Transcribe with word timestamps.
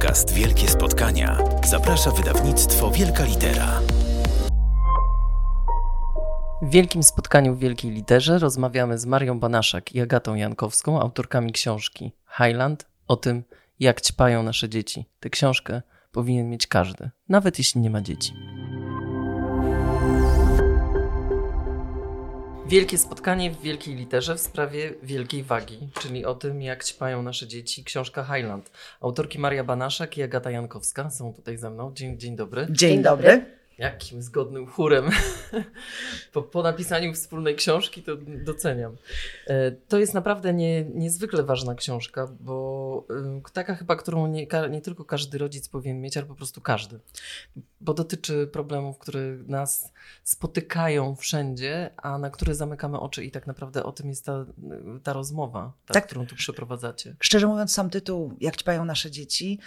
podcast 0.00 0.34
Wielkie 0.34 0.68
Spotkania 0.68 1.38
zaprasza 1.64 2.10
wydawnictwo 2.10 2.90
Wielka 2.90 3.24
Litera. 3.24 3.80
W 6.62 6.70
wielkim 6.70 7.02
spotkaniu 7.02 7.54
w 7.54 7.58
Wielkiej 7.58 7.90
Literze 7.90 8.38
rozmawiamy 8.38 8.98
z 8.98 9.06
Marią 9.06 9.40
Banaszak 9.40 9.92
i 9.92 10.00
Agatą 10.00 10.34
Jankowską, 10.34 11.00
autorkami 11.00 11.52
książki 11.52 12.12
Highland, 12.36 12.86
o 13.08 13.16
tym, 13.16 13.44
jak 13.80 14.00
ćpają 14.00 14.42
nasze 14.42 14.68
dzieci. 14.68 15.04
Tę 15.20 15.30
książkę 15.30 15.82
powinien 16.12 16.50
mieć 16.50 16.66
każdy, 16.66 17.10
nawet 17.28 17.58
jeśli 17.58 17.80
nie 17.80 17.90
ma 17.90 18.00
dzieci. 18.00 18.32
Wielkie 22.70 22.98
spotkanie 22.98 23.50
w 23.50 23.60
wielkiej 23.60 23.94
literze 23.94 24.34
w 24.34 24.40
sprawie 24.40 24.94
wielkiej 25.02 25.42
wagi, 25.42 25.78
czyli 26.00 26.24
o 26.24 26.34
tym, 26.34 26.62
jak 26.62 26.84
ćpają 26.84 27.22
nasze 27.22 27.46
dzieci. 27.46 27.84
Książka 27.84 28.24
Highland. 28.24 28.70
Autorki 29.00 29.38
Maria 29.38 29.64
Banaszak 29.64 30.18
i 30.18 30.22
Agata 30.22 30.50
Jankowska 30.50 31.10
są 31.10 31.34
tutaj 31.34 31.58
ze 31.58 31.70
mną. 31.70 31.92
Dzień, 31.94 32.18
dzień 32.18 32.36
dobry. 32.36 32.66
Dzień, 32.70 32.74
Dzień 32.90 33.02
dobry. 33.02 33.59
Jakim 33.80 34.22
zgodnym 34.22 34.66
chórem. 34.66 35.10
po, 36.32 36.42
po 36.42 36.62
napisaniu 36.62 37.12
wspólnej 37.14 37.56
książki 37.56 38.02
to 38.02 38.12
doceniam. 38.44 38.96
E, 39.46 39.70
To 39.70 39.98
jest 39.98 40.14
naprawdę 40.14 40.54
nie, 40.54 40.84
niezwykle 40.84 41.42
ważna 41.42 41.74
książka, 41.74 42.28
bo 42.40 43.06
y, 43.48 43.52
taka 43.52 43.74
chyba, 43.74 43.96
którą 43.96 44.26
nie, 44.26 44.46
nie 44.70 44.80
tylko 44.80 45.04
każdy 45.04 45.38
rodzic 45.38 45.68
powinien 45.68 46.00
mieć, 46.00 46.16
ale 46.16 46.26
po 46.26 46.34
prostu 46.34 46.60
każdy. 46.60 47.00
Bo 47.80 47.94
dotyczy 47.94 48.46
problemów, 48.46 48.98
które 48.98 49.20
nas 49.46 49.92
spotykają 50.24 51.16
wszędzie, 51.16 51.90
a 51.96 52.18
na 52.18 52.30
które 52.30 52.54
zamykamy 52.54 53.00
oczy 53.00 53.24
i 53.24 53.30
tak 53.30 53.46
naprawdę 53.46 53.84
o 53.84 53.92
tym 53.92 54.08
jest 54.08 54.24
ta, 54.24 54.46
ta 55.02 55.12
rozmowa, 55.12 55.72
ta, 55.86 55.94
Tak. 55.94 56.06
którą 56.06 56.26
tu 56.26 56.34
przeprowadzacie. 56.36 57.16
Szczerze 57.20 57.46
mówiąc, 57.46 57.72
sam 57.72 57.90
tytuł, 57.90 58.36
jak 58.40 58.56
ćpają 58.56 58.84
nasze 58.84 59.10
dzieci, 59.10 59.58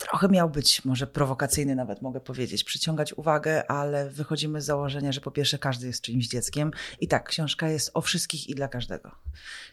trochę 0.00 0.28
miał 0.28 0.50
być 0.50 0.84
może 0.84 1.06
prowokacyjny, 1.06 1.74
nawet 1.74 2.02
mogę 2.02 2.20
powiedzieć, 2.20 2.64
przyciągać 2.64 3.12
uwagę, 3.12 3.70
ale 3.70 4.10
wychodzimy 4.10 4.62
z 4.62 4.64
założenia, 4.64 5.12
że 5.12 5.20
po 5.20 5.30
pierwsze 5.30 5.58
każdy 5.58 5.86
jest 5.86 6.02
czyimś 6.02 6.28
dzieckiem 6.28 6.70
i 7.00 7.08
tak, 7.08 7.28
książka 7.28 7.68
jest 7.68 7.90
o 7.94 8.00
wszystkich 8.00 8.48
i 8.48 8.54
dla 8.54 8.68
każdego. 8.68 9.10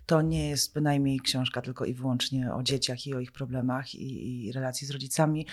To 0.05 0.21
nie 0.21 0.49
jest 0.49 0.73
bynajmniej 0.73 1.19
książka 1.19 1.61
tylko 1.61 1.85
i 1.85 1.93
wyłącznie 1.93 2.53
o 2.53 2.63
dzieciach 2.63 3.07
i 3.07 3.13
o 3.13 3.19
ich 3.19 3.31
problemach 3.31 3.95
i, 3.95 4.45
i 4.45 4.51
relacji 4.51 4.87
z 4.87 4.91
rodzicami, 4.91 5.47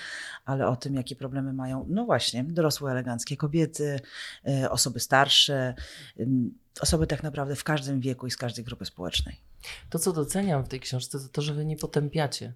ale 0.44 0.68
o 0.68 0.76
tym, 0.76 0.94
jakie 0.94 1.16
problemy 1.16 1.52
mają, 1.52 1.86
no 1.88 2.04
właśnie, 2.04 2.44
dorosłe, 2.44 2.90
eleganckie 2.90 3.36
kobiety, 3.36 4.00
y, 4.48 4.70
osoby 4.70 5.00
starsze, 5.00 5.74
ym, 6.20 6.58
osoby 6.80 7.06
tak 7.06 7.22
naprawdę 7.22 7.56
w 7.56 7.64
każdym 7.64 8.00
wieku 8.00 8.26
i 8.26 8.30
z 8.30 8.36
każdej 8.36 8.64
grupy 8.64 8.84
społecznej. 8.84 9.40
To, 9.90 9.98
co 9.98 10.12
doceniam 10.12 10.64
w 10.64 10.68
tej 10.68 10.80
książce, 10.80 11.18
to 11.18 11.28
to, 11.28 11.42
że 11.42 11.54
wy 11.54 11.64
nie 11.64 11.76
potępiacie 11.76 12.52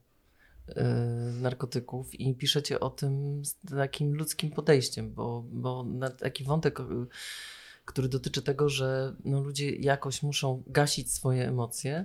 narkotyków 1.40 2.20
i 2.20 2.34
piszecie 2.34 2.80
o 2.80 2.90
tym 2.90 3.44
z 3.44 3.56
takim 3.70 4.14
ludzkim 4.14 4.50
podejściem, 4.50 5.14
bo, 5.14 5.44
bo 5.50 5.86
taki 6.18 6.44
wątek, 6.44 6.78
yy, 6.78 7.06
który 7.84 8.08
dotyczy 8.08 8.42
tego, 8.42 8.68
że 8.68 9.14
no, 9.24 9.40
ludzie 9.40 9.76
jakoś 9.76 10.22
muszą 10.22 10.62
gasić 10.66 11.12
swoje 11.12 11.48
emocje, 11.48 12.04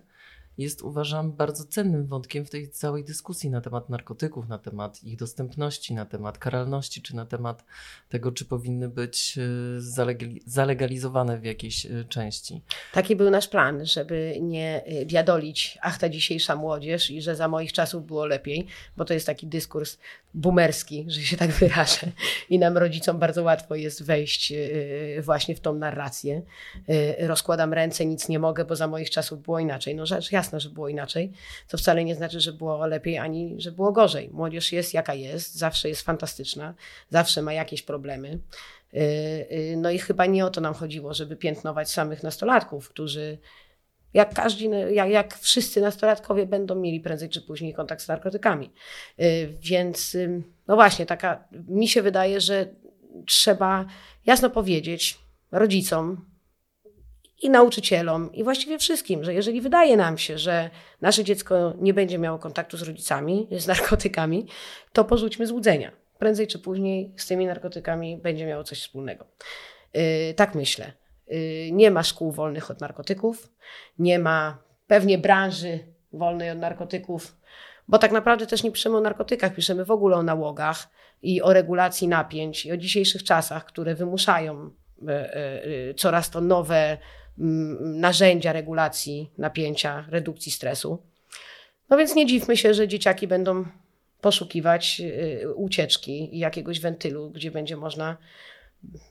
jest 0.57 0.81
uważam 0.81 1.31
bardzo 1.31 1.65
cennym 1.65 2.07
wątkiem 2.07 2.45
w 2.45 2.49
tej 2.49 2.69
całej 2.69 3.03
dyskusji 3.03 3.49
na 3.49 3.61
temat 3.61 3.89
narkotyków, 3.89 4.47
na 4.47 4.57
temat 4.57 5.03
ich 5.03 5.17
dostępności, 5.17 5.93
na 5.93 6.05
temat 6.05 6.37
karalności, 6.37 7.01
czy 7.01 7.15
na 7.15 7.25
temat 7.25 7.65
tego, 8.09 8.31
czy 8.31 8.45
powinny 8.45 8.89
być 8.89 9.39
zalegali- 9.79 10.39
zalegalizowane 10.45 11.37
w 11.39 11.45
jakiejś 11.45 11.85
yy, 11.85 12.05
części. 12.05 12.61
Taki 12.93 13.15
był 13.15 13.29
nasz 13.29 13.47
plan, 13.47 13.85
żeby 13.85 14.37
nie 14.41 14.83
y, 15.01 15.05
biadolić, 15.05 15.77
ach 15.81 15.97
ta 15.97 16.09
dzisiejsza 16.09 16.55
młodzież 16.55 17.11
i 17.11 17.21
że 17.21 17.35
za 17.35 17.47
moich 17.47 17.73
czasów 17.73 18.05
było 18.05 18.25
lepiej, 18.25 18.67
bo 18.97 19.05
to 19.05 19.13
jest 19.13 19.25
taki 19.25 19.47
dyskurs 19.47 19.97
boomerski, 20.33 21.05
że 21.07 21.21
się 21.21 21.37
tak 21.37 21.51
wyrażę. 21.51 22.07
I 22.49 22.59
nam 22.59 22.77
rodzicom 22.77 23.19
bardzo 23.19 23.43
łatwo 23.43 23.75
jest 23.75 24.03
wejść 24.03 24.51
y, 24.51 25.21
właśnie 25.21 25.55
w 25.55 25.59
tą 25.59 25.75
narrację. 25.75 26.41
Y, 26.89 27.27
Rozkładam 27.27 27.73
ręce, 27.73 28.05
nic 28.05 28.29
nie 28.29 28.39
mogę, 28.39 28.65
bo 28.65 28.75
za 28.75 28.87
moich 28.87 29.09
czasów 29.09 29.41
było 29.41 29.59
inaczej. 29.59 29.95
No 29.95 30.05
rzecz 30.05 30.31
jasna, 30.31 30.42
że 30.51 30.69
było 30.69 30.89
inaczej. 30.89 31.31
To 31.67 31.77
wcale 31.77 32.03
nie 32.03 32.15
znaczy, 32.15 32.39
że 32.39 32.53
było 32.53 32.87
lepiej, 32.87 33.17
ani 33.17 33.55
że 33.57 33.71
było 33.71 33.91
gorzej. 33.91 34.29
Młodzież 34.33 34.71
jest 34.71 34.93
jaka 34.93 35.13
jest, 35.13 35.55
zawsze 35.55 35.89
jest 35.89 36.01
fantastyczna, 36.01 36.73
zawsze 37.09 37.41
ma 37.41 37.53
jakieś 37.53 37.81
problemy. 37.81 38.39
Y, 38.93 38.97
y, 39.51 39.75
No 39.77 39.91
i 39.91 39.99
chyba 39.99 40.25
nie 40.25 40.45
o 40.45 40.49
to 40.49 40.61
nam 40.61 40.73
chodziło, 40.73 41.13
żeby 41.13 41.35
piętnować 41.35 41.91
samych 41.91 42.23
nastolatków, 42.23 42.89
którzy 42.89 43.37
jak 44.13 44.33
każdy, 44.33 44.65
jak, 44.93 45.09
jak 45.09 45.37
wszyscy 45.37 45.81
nastolatkowie 45.81 46.45
będą 46.45 46.75
mieli 46.75 46.99
prędzej 46.99 47.29
czy 47.29 47.41
później 47.41 47.73
kontakt 47.73 48.01
z 48.01 48.07
narkotykami. 48.07 48.73
Y, 49.19 49.57
Więc 49.61 50.17
no 50.67 50.75
właśnie, 50.75 51.05
taka 51.05 51.47
mi 51.67 51.87
się 51.87 52.01
wydaje, 52.01 52.41
że 52.41 52.65
trzeba 53.27 53.85
jasno 54.25 54.49
powiedzieć 54.49 55.19
rodzicom 55.51 56.32
i 57.43 57.49
nauczycielom 57.49 58.33
i 58.33 58.43
właściwie 58.43 58.79
wszystkim, 58.79 59.23
że 59.23 59.33
jeżeli 59.33 59.61
wydaje 59.61 59.97
nam 59.97 60.17
się, 60.17 60.37
że 60.37 60.69
nasze 61.01 61.23
dziecko 61.23 61.73
nie 61.79 61.93
będzie 61.93 62.17
miało 62.17 62.39
kontaktu 62.39 62.77
z 62.77 62.81
rodzicami, 62.81 63.47
z 63.51 63.67
narkotykami, 63.67 64.47
to 64.93 65.05
porzućmy 65.05 65.47
złudzenia. 65.47 65.91
Prędzej 66.19 66.47
czy 66.47 66.59
później 66.59 67.13
z 67.17 67.27
tymi 67.27 67.45
narkotykami 67.45 68.17
będzie 68.17 68.45
miało 68.45 68.63
coś 68.63 68.81
wspólnego. 68.81 69.25
Yy, 69.93 70.33
tak 70.35 70.55
myślę. 70.55 70.91
Yy, 71.27 71.71
nie 71.71 71.91
ma 71.91 72.03
szkół 72.03 72.31
wolnych 72.31 72.71
od 72.71 72.81
narkotyków, 72.81 73.49
nie 73.99 74.19
ma 74.19 74.57
pewnie 74.87 75.17
branży 75.17 75.79
wolnej 76.13 76.51
od 76.51 76.57
narkotyków, 76.57 77.37
bo 77.87 77.97
tak 77.97 78.11
naprawdę 78.11 78.47
też 78.47 78.63
nie 78.63 78.71
piszemy 78.71 78.97
o 78.97 79.01
narkotykach, 79.01 79.55
piszemy 79.55 79.85
w 79.85 79.91
ogóle 79.91 80.17
o 80.17 80.23
nałogach 80.23 80.87
i 81.21 81.41
o 81.41 81.53
regulacji 81.53 82.07
napięć 82.07 82.65
i 82.65 82.71
o 82.71 82.77
dzisiejszych 82.77 83.23
czasach, 83.23 83.65
które 83.65 83.95
wymuszają 83.95 84.71
e, 85.07 85.35
e, 85.35 85.93
coraz 85.93 86.29
to 86.29 86.41
nowe 86.41 86.97
narzędzia 87.79 88.53
regulacji 88.53 89.31
napięcia, 89.37 90.05
redukcji 90.09 90.51
stresu. 90.51 91.03
No 91.89 91.97
więc 91.97 92.15
nie 92.15 92.25
dziwmy 92.25 92.57
się, 92.57 92.73
że 92.73 92.87
dzieciaki 92.87 93.27
będą 93.27 93.65
poszukiwać 94.21 95.01
y, 95.43 95.53
ucieczki 95.55 96.35
i 96.35 96.39
jakiegoś 96.39 96.79
wentylu, 96.79 97.29
gdzie 97.29 97.51
będzie 97.51 97.77
można 97.77 98.17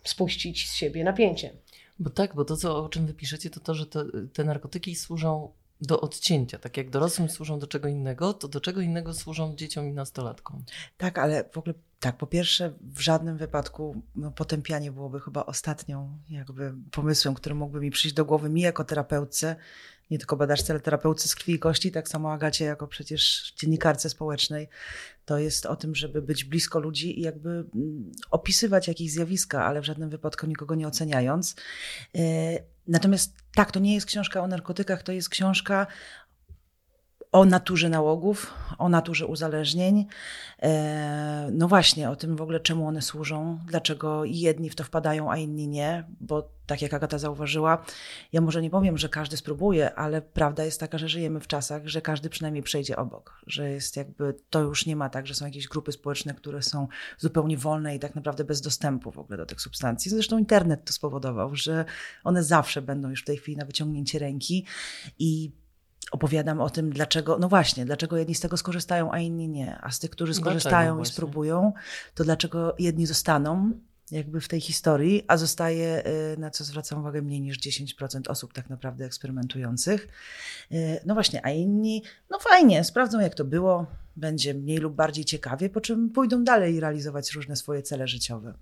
spuścić 0.04 0.70
z 0.70 0.74
siebie 0.74 1.04
napięcie. 1.04 1.50
Bo 1.98 2.10
tak, 2.10 2.34
bo 2.34 2.44
to, 2.44 2.56
co, 2.56 2.84
o 2.84 2.88
czym 2.88 3.06
wy 3.06 3.14
piszecie, 3.14 3.50
to 3.50 3.60
to, 3.60 3.74
że 3.74 3.86
te, 3.86 4.04
te 4.32 4.44
narkotyki 4.44 4.96
służą 4.96 5.52
do 5.82 6.00
odcięcia. 6.00 6.58
Tak 6.58 6.76
jak 6.76 6.90
dorosłym 6.90 7.28
służą 7.28 7.58
do 7.58 7.66
czego 7.66 7.88
innego, 7.88 8.34
to 8.34 8.48
do 8.48 8.60
czego 8.60 8.80
innego 8.80 9.14
służą 9.14 9.56
dzieciom 9.56 9.88
i 9.88 9.92
nastolatkom. 9.92 10.64
Tak, 10.96 11.18
ale 11.18 11.44
w 11.52 11.58
ogóle 11.58 11.74
tak, 12.00 12.16
po 12.16 12.26
pierwsze, 12.26 12.72
w 12.80 13.00
żadnym 13.00 13.36
wypadku 13.36 14.02
no, 14.16 14.30
potępianie 14.30 14.92
byłoby 14.92 15.20
chyba 15.20 15.46
ostatnią 15.46 16.18
jakby 16.30 16.74
pomysłem, 16.90 17.34
który 17.34 17.54
mógłby 17.54 17.80
mi 17.80 17.90
przyjść 17.90 18.16
do 18.16 18.24
głowy 18.24 18.48
mi 18.48 18.60
jako 18.60 18.84
terapeutce, 18.84 19.56
nie 20.10 20.18
tylko 20.18 20.36
badaczce, 20.36 20.72
ale 20.72 20.80
terapeutce 20.80 21.28
z 21.28 21.34
krwi 21.34 21.52
i 21.52 21.58
kości, 21.58 21.92
tak 21.92 22.08
samo 22.08 22.32
Agacie 22.32 22.64
jako 22.64 22.86
przecież 22.86 23.52
dziennikarce 23.56 24.10
społecznej. 24.10 24.68
To 25.24 25.38
jest 25.38 25.66
o 25.66 25.76
tym, 25.76 25.94
żeby 25.94 26.22
być 26.22 26.44
blisko 26.44 26.80
ludzi 26.80 27.20
i 27.20 27.22
jakby 27.22 27.50
mm, 27.50 28.12
opisywać 28.30 28.88
jakieś 28.88 29.12
zjawiska, 29.12 29.64
ale 29.64 29.80
w 29.80 29.84
żadnym 29.84 30.10
wypadku 30.10 30.46
nikogo 30.46 30.74
nie 30.74 30.88
oceniając. 30.88 31.56
Natomiast 32.86 33.36
tak, 33.54 33.72
to 33.72 33.80
nie 33.80 33.94
jest 33.94 34.06
książka 34.06 34.40
o 34.40 34.46
narkotykach, 34.46 35.02
to 35.02 35.12
jest 35.12 35.28
książka 35.28 35.86
o 37.32 37.44
naturze 37.44 37.88
nałogów, 37.88 38.54
o 38.78 38.88
naturze 38.88 39.26
uzależnień. 39.26 40.06
E, 40.62 41.48
No 41.52 41.68
właśnie, 41.68 42.10
o 42.10 42.16
tym 42.16 42.36
w 42.36 42.42
ogóle, 42.42 42.60
czemu 42.60 42.86
one 42.86 43.02
służą, 43.02 43.58
dlaczego 43.66 44.24
jedni 44.24 44.70
w 44.70 44.74
to 44.74 44.84
wpadają, 44.84 45.30
a 45.30 45.36
inni 45.36 45.68
nie, 45.68 46.04
bo 46.20 46.48
tak 46.66 46.82
jak 46.82 46.94
Agata 46.94 47.18
zauważyła, 47.18 47.84
ja 48.32 48.40
może 48.40 48.62
nie 48.62 48.70
powiem, 48.70 48.98
że 48.98 49.08
każdy 49.08 49.36
spróbuje, 49.36 49.94
ale 49.94 50.22
prawda 50.22 50.64
jest 50.64 50.80
taka, 50.80 50.98
że 50.98 51.08
żyjemy 51.08 51.40
w 51.40 51.46
czasach, 51.46 51.88
że 51.88 52.00
każdy 52.02 52.28
przynajmniej 52.28 52.62
przejdzie 52.62 52.96
obok, 52.96 53.42
że 53.46 53.70
jest 53.70 53.96
jakby, 53.96 54.34
to 54.50 54.60
już 54.60 54.86
nie 54.86 54.96
ma 54.96 55.08
tak, 55.08 55.26
że 55.26 55.34
są 55.34 55.44
jakieś 55.44 55.68
grupy 55.68 55.92
społeczne, 55.92 56.34
które 56.34 56.62
są 56.62 56.88
zupełnie 57.18 57.56
wolne 57.56 57.96
i 57.96 57.98
tak 57.98 58.14
naprawdę 58.14 58.44
bez 58.44 58.60
dostępu 58.60 59.10
w 59.10 59.18
ogóle 59.18 59.36
do 59.36 59.46
tych 59.46 59.60
substancji. 59.60 60.10
Zresztą 60.10 60.38
internet 60.38 60.84
to 60.84 60.92
spowodował, 60.92 61.56
że 61.56 61.84
one 62.24 62.42
zawsze 62.44 62.82
będą 62.82 63.10
już 63.10 63.22
w 63.22 63.26
tej 63.26 63.36
chwili 63.36 63.56
na 63.56 63.64
wyciągnięcie 63.64 64.18
ręki 64.18 64.66
i 65.18 65.61
opowiadam 66.10 66.60
o 66.60 66.70
tym, 66.70 66.90
dlaczego, 66.90 67.38
no 67.38 67.48
właśnie, 67.48 67.84
dlaczego 67.84 68.16
jedni 68.16 68.34
z 68.34 68.40
tego 68.40 68.56
skorzystają, 68.56 69.12
a 69.12 69.18
inni 69.18 69.48
nie. 69.48 69.78
A 69.80 69.90
z 69.90 69.98
tych, 69.98 70.10
którzy 70.10 70.34
skorzystają 70.34 71.02
i 71.02 71.06
spróbują, 71.06 71.72
to 72.14 72.24
dlaczego 72.24 72.74
jedni 72.78 73.06
zostaną 73.06 73.72
jakby 74.10 74.40
w 74.40 74.48
tej 74.48 74.60
historii, 74.60 75.24
a 75.28 75.36
zostaje, 75.36 76.06
y, 76.34 76.36
na 76.38 76.50
co 76.50 76.64
zwracam 76.64 77.00
uwagę, 77.00 77.22
mniej 77.22 77.40
niż 77.40 77.58
10% 77.58 78.28
osób 78.28 78.52
tak 78.52 78.70
naprawdę 78.70 79.04
eksperymentujących. 79.04 80.08
Y, 80.72 81.00
No 81.06 81.14
właśnie, 81.14 81.46
a 81.46 81.50
inni, 81.50 82.02
no 82.30 82.38
fajnie, 82.38 82.84
sprawdzą 82.84 83.20
jak 83.20 83.34
to 83.34 83.44
było, 83.44 83.86
będzie 84.16 84.54
mniej 84.54 84.78
lub 84.78 84.94
bardziej 84.94 85.24
ciekawie, 85.24 85.70
po 85.70 85.80
czym 85.80 86.10
pójdą 86.10 86.44
dalej 86.44 86.80
realizować 86.80 87.32
różne 87.32 87.56
swoje 87.56 87.82
cele 87.82 88.08
życiowe. 88.08 88.54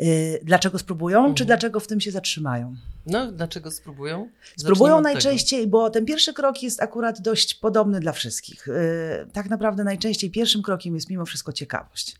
Y, 0.00 0.40
Dlaczego 0.42 0.78
spróbują, 0.78 1.22
czy 1.24 1.28
Mhm. 1.30 1.46
dlaczego 1.46 1.80
w 1.80 1.86
tym 1.86 2.00
się 2.00 2.10
zatrzymają? 2.10 2.76
No, 3.06 3.32
dlaczego 3.32 3.70
spróbują? 3.70 4.28
Spróbują 4.56 4.96
od 4.96 5.04
tego. 5.04 5.12
najczęściej, 5.12 5.66
bo 5.66 5.90
ten 5.90 6.06
pierwszy 6.06 6.32
krok 6.34 6.62
jest 6.62 6.82
akurat 6.82 7.20
dość 7.20 7.54
podobny 7.54 8.00
dla 8.00 8.12
wszystkich. 8.12 8.66
Yy, 8.66 9.26
Tak 9.32 9.50
naprawdę 9.50 9.84
najczęściej 9.84 10.30
pierwszym 10.30 10.62
krokiem 10.62 10.94
jest 10.94 11.10
mimo 11.10 11.26
wszystko 11.26 11.52
ciekawość. 11.52 12.16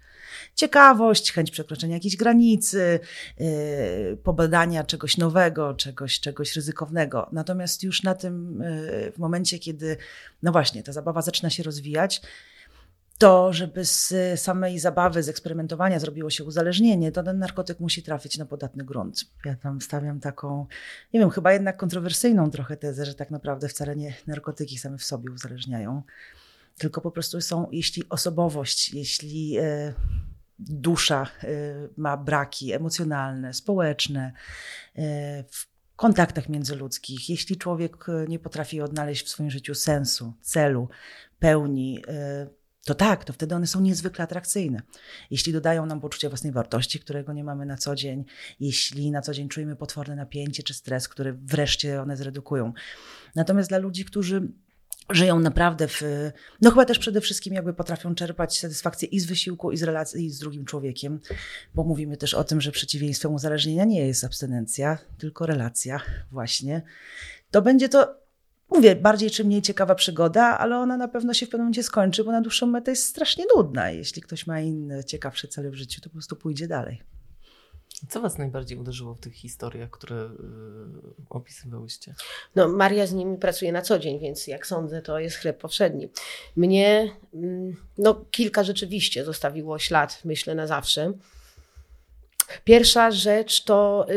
Ciekawość, 0.55 1.33
chęć 1.33 1.51
przekroczenia 1.51 1.95
jakiejś 1.95 2.17
granicy, 2.17 3.01
yy, 3.41 3.47
pobadania 4.25 4.85
czegoś 4.85 5.17
nowego, 5.17 5.75
czegoś, 5.75 6.21
czegoś 6.21 6.57
ryzykownego. 6.57 7.29
Natomiast 7.33 7.83
już 7.83 8.03
na 8.03 8.15
tym, 8.15 8.63
w 9.15 9.19
momencie, 9.19 9.59
kiedy, 9.59 9.97
no 10.43 10.53
właśnie, 10.53 10.83
ta 10.83 10.93
zabawa 10.93 11.23
zaczyna 11.23 11.51
się 11.51 11.63
rozwijać, 11.63 12.23
to, 13.21 13.53
żeby 13.53 13.85
z 13.85 14.15
samej 14.37 14.79
zabawy, 14.79 15.23
z 15.23 15.29
eksperymentowania 15.29 15.99
zrobiło 15.99 16.31
się 16.31 16.45
uzależnienie, 16.45 17.13
to 17.13 17.23
ten 17.23 17.39
narkotyk 17.39 17.81
musi 17.81 18.03
trafić 18.03 18.39
na 18.39 18.47
podatny 18.47 18.85
grunt. 18.85 19.25
Ja 19.45 19.55
tam 19.55 19.81
stawiam 19.81 20.21
taką, 20.21 20.67
nie 21.13 21.21
wiem, 21.21 21.31
chyba 21.31 21.53
jednak 21.53 21.77
kontrowersyjną 21.77 22.51
trochę 22.51 22.77
tezę, 22.77 23.07
że 23.07 23.15
tak 23.15 23.31
naprawdę 23.31 23.69
wcale 23.69 23.97
nie 23.97 24.15
narkotyki 24.27 24.79
same 24.79 24.99
w 24.99 25.05
sobie 25.05 25.33
uzależniają, 25.33 26.03
tylko 26.79 27.01
po 27.01 27.11
prostu 27.11 27.41
są, 27.41 27.69
jeśli 27.73 28.09
osobowość, 28.09 28.95
jeśli 28.95 29.59
e, 29.59 29.93
dusza 30.59 31.23
e, 31.23 31.47
ma 31.97 32.17
braki 32.17 32.73
emocjonalne, 32.73 33.55
społeczne, 33.55 34.33
w 35.51 35.67
kontaktach 35.97 36.49
międzyludzkich, 36.49 37.31
jeśli 37.31 37.57
człowiek 37.57 38.07
nie 38.29 38.39
potrafi 38.39 38.81
odnaleźć 38.81 39.27
w 39.27 39.29
swoim 39.29 39.51
życiu 39.51 39.75
sensu, 39.75 40.33
celu, 40.43 40.89
pełni, 41.39 42.03
to 42.85 42.95
tak, 42.95 43.25
to 43.25 43.33
wtedy 43.33 43.55
one 43.55 43.67
są 43.67 43.81
niezwykle 43.81 44.25
atrakcyjne. 44.25 44.83
Jeśli 45.31 45.53
dodają 45.53 45.87
nam 45.87 46.01
poczucie 46.01 46.29
własnej 46.29 46.53
wartości, 46.53 47.01
którego 47.01 47.33
nie 47.33 47.45
mamy 47.45 47.67
na 47.67 47.77
co 47.77 47.95
dzień, 47.95 48.25
jeśli 48.61 49.11
na 49.11 49.23
co 49.23 49.35
dzień 49.35 49.49
czujemy 49.49 49.77
potworne 49.77 50.17
napięcie 50.17 50.63
czy 50.63 50.75
stres, 50.75 51.09
który 51.09 51.33
wreszcie 51.33 52.03
one 52.03 52.17
zredukują. 52.17 52.73
Natomiast 53.35 53.69
dla 53.69 53.79
ludzi, 53.79 54.05
którzy 54.05 54.49
żyją 55.11 55.41
naprawdę 55.41 55.89
w. 55.89 56.03
No 56.61 56.71
chyba 56.71 56.85
też 56.85 56.99
przede 56.99 57.21
wszystkim 57.21 57.55
jakby 57.55 57.75
potrafią 57.75 58.15
czerpać 58.15 58.59
satysfakcję 58.59 59.09
i 59.09 59.21
z 59.21 59.27
wysiłku, 59.27 59.73
i 59.73 59.77
z 59.77 59.83
relacji 59.83 60.31
z 60.31 60.39
drugim 60.39 60.65
człowiekiem, 60.65 61.21
bo 61.75 61.85
mówimy 61.85 62.17
też 62.17 62.35
o 62.35 62.45
tym, 62.45 62.61
że 62.61 62.73
przeciwieństwem 62.73 63.35
uzależnienia 63.35 63.85
nie 63.85 64.07
jest 64.07 64.25
abstynencja, 64.25 64.99
tylko 65.19 65.47
relacja, 65.47 66.01
właśnie. 66.31 66.83
To 67.51 67.63
będzie 67.63 67.89
to 67.89 68.20
mówię, 68.71 68.97
bardziej 68.97 69.31
czy 69.31 69.45
mniej 69.45 69.63
ciekawa 69.63 69.95
przygoda, 69.95 70.59
ale 70.59 70.79
ona 70.79 70.97
na 70.97 71.09
pewno 71.09 71.35
się 71.35 71.47
w 71.47 71.49
pewnym 71.49 71.65
momencie 71.65 71.83
skończy, 71.83 72.25
bo 72.25 72.33
na 72.33 72.41
dłuższą 72.41 72.67
metę 72.67 72.91
jest 72.91 73.05
strasznie 73.05 73.45
nudna. 73.57 73.91
Jeśli 73.91 74.23
ktoś 74.23 74.47
ma 74.47 74.61
inne, 74.61 75.05
ciekawsze 75.05 75.49
cele 75.49 75.71
w 75.71 75.75
życiu, 75.75 76.01
to 76.01 76.09
po 76.09 76.13
prostu 76.13 76.37
pójdzie 76.37 76.69
dalej. 76.69 77.03
Co 78.09 78.21
Was 78.21 78.39
najbardziej 78.39 78.79
uderzyło 78.79 79.15
w 79.15 79.21
tych 79.21 79.35
historiach, 79.35 79.91
które 79.91 80.17
y, 80.17 80.29
opisywałyście? 81.31 82.15
No, 82.55 82.69
Maria 82.69 83.07
z 83.07 83.13
nimi 83.13 83.39
pracuje 83.39 83.73
na 83.73 83.83
co 83.83 83.99
dzień, 83.99 84.21
więc 84.21 84.47
jak 84.47 84.67
sądzę, 84.67 85.03
to 85.03 85.19
jest 85.19 85.37
chleb 85.37 85.59
powszedni. 85.59 86.09
Mnie 86.57 87.11
mm, 87.35 87.77
no, 87.99 88.25
kilka 88.31 88.65
rzeczywiście 88.65 89.25
zostawiło 89.25 89.79
ślad, 89.79 90.21
myślę, 90.25 90.55
na 90.55 90.67
zawsze. 90.67 91.13
Pierwsza 92.65 93.11
rzecz 93.11 93.65
to 93.65 94.07
y, 94.11 94.15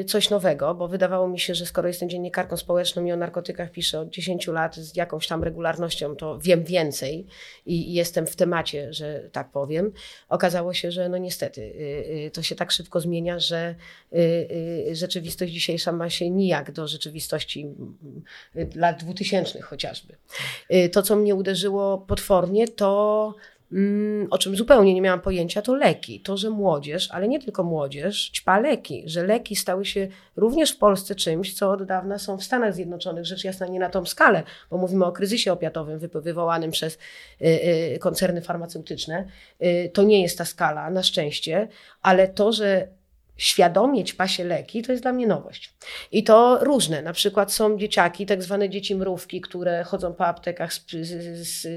y, 0.00 0.04
coś 0.04 0.30
nowego, 0.30 0.74
bo 0.74 0.88
wydawało 0.88 1.28
mi 1.28 1.40
się, 1.40 1.54
że 1.54 1.66
skoro 1.66 1.88
jestem 1.88 2.08
dziennikarką 2.08 2.56
społeczną 2.56 3.04
i 3.04 3.12
o 3.12 3.16
narkotykach 3.16 3.70
piszę 3.70 4.00
od 4.00 4.10
10 4.10 4.46
lat 4.46 4.76
z 4.76 4.96
jakąś 4.96 5.26
tam 5.26 5.44
regularnością, 5.44 6.16
to 6.16 6.38
wiem 6.38 6.64
więcej 6.64 7.26
i, 7.66 7.94
jestem 7.94 8.26
w 8.26 8.36
temacie, 8.36 8.92
że 8.92 9.30
tak 9.32 9.50
powiem. 9.50 9.92
Okazało 10.28 10.74
się, 10.74 10.90
że 10.90 11.08
no 11.08 11.18
niestety 11.18 11.60
y, 11.60 12.30
to 12.34 12.42
się 12.42 12.54
tak 12.54 12.70
szybko 12.70 13.00
zmienia, 13.00 13.38
że 13.38 13.74
rzeczywistość 14.92 15.52
dzisiejsza 15.52 15.92
ma 15.92 16.10
się 16.10 16.30
nijak 16.30 16.72
do 16.72 16.88
rzeczywistości 16.88 17.66
lat 18.74 19.04
2000 19.04 19.62
chociażby. 19.62 20.16
To, 20.92 21.02
co 21.02 21.16
mnie 21.16 21.34
uderzyło 21.34 21.98
potwornie, 21.98 22.68
to 22.68 23.34
o 24.30 24.38
czym 24.38 24.56
zupełnie 24.56 24.94
nie 24.94 25.00
miałam 25.00 25.20
pojęcia, 25.20 25.62
to 25.62 25.74
leki. 25.74 26.20
To, 26.20 26.36
że 26.36 26.50
młodzież, 26.50 27.08
ale 27.10 27.28
nie 27.28 27.40
tylko 27.40 27.62
młodzież, 27.62 28.30
ćpa 28.30 28.58
leki, 28.58 29.02
że 29.06 29.22
leki 29.22 29.56
stały 29.56 29.84
się 29.84 30.08
również 30.36 30.72
w 30.72 30.78
Polsce 30.78 31.14
czymś, 31.14 31.54
co 31.54 31.70
od 31.70 31.82
dawna 31.82 32.18
są 32.18 32.38
w 32.38 32.44
Stanach 32.44 32.74
Zjednoczonych, 32.74 33.26
rzecz 33.26 33.44
jasna 33.44 33.66
nie 33.66 33.80
na 33.80 33.90
tą 33.90 34.04
skalę, 34.04 34.42
bo 34.70 34.78
mówimy 34.78 35.04
o 35.04 35.12
kryzysie 35.12 35.52
opiatowym 35.52 35.98
wywołanym 36.14 36.70
przez 36.70 36.94
y, 36.94 37.46
y, 37.94 37.98
koncerny 37.98 38.42
farmaceutyczne. 38.42 39.26
Y, 39.62 39.90
to 39.94 40.02
nie 40.02 40.22
jest 40.22 40.38
ta 40.38 40.44
skala, 40.44 40.90
na 40.90 41.02
szczęście, 41.02 41.68
ale 42.02 42.28
to, 42.28 42.52
że 42.52 42.88
świadomie 43.36 44.04
ćpa 44.04 44.28
się 44.28 44.44
leki, 44.44 44.82
to 44.82 44.92
jest 44.92 45.04
dla 45.04 45.12
mnie 45.12 45.26
nowość. 45.26 45.74
I 46.12 46.24
to 46.24 46.58
różne. 46.64 47.02
Na 47.02 47.12
przykład 47.12 47.52
są 47.52 47.78
dzieciaki, 47.78 48.26
tak 48.26 48.42
zwane 48.42 48.70
dzieci 48.70 48.94
mrówki, 48.94 49.40
które 49.40 49.84
chodzą 49.84 50.14
po 50.14 50.26
aptekach 50.26 50.70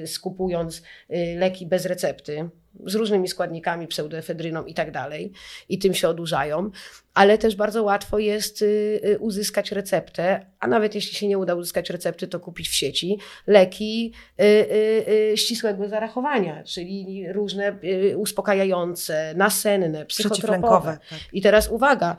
skupując 0.05 0.77
y, 0.77 1.35
leki 1.37 1.65
bez 1.65 1.85
recepty 1.85 2.49
z 2.85 2.95
różnymi 2.95 3.27
składnikami, 3.27 3.87
pseudoefedryną 3.87 4.65
i 4.65 4.73
tak 4.73 4.91
dalej, 4.91 5.31
i 5.69 5.79
tym 5.79 5.93
się 5.93 6.09
odurzają, 6.09 6.71
ale 7.19 7.37
też 7.37 7.55
bardzo 7.55 7.83
łatwo 7.83 8.19
jest 8.19 8.61
y, 8.61 8.65
y, 9.05 9.19
uzyskać 9.19 9.71
receptę, 9.71 10.45
a 10.59 10.67
nawet 10.67 10.95
jeśli 10.95 11.15
się 11.15 11.27
nie 11.27 11.37
uda 11.37 11.55
uzyskać 11.55 11.89
recepty, 11.89 12.27
to 12.27 12.39
kupić 12.39 12.69
w 12.69 12.73
sieci 12.73 13.19
leki 13.47 14.13
y, 14.41 15.37
ścisłego 15.37 15.89
zarachowania, 15.89 16.63
czyli 16.63 17.25
różne 17.33 17.77
uspokajające, 18.15 19.33
nasenne, 19.35 20.05
psychotropowe. 20.05 20.97
Tak. 21.09 21.19
I 21.33 21.41
teraz 21.41 21.67
uwaga, 21.67 22.15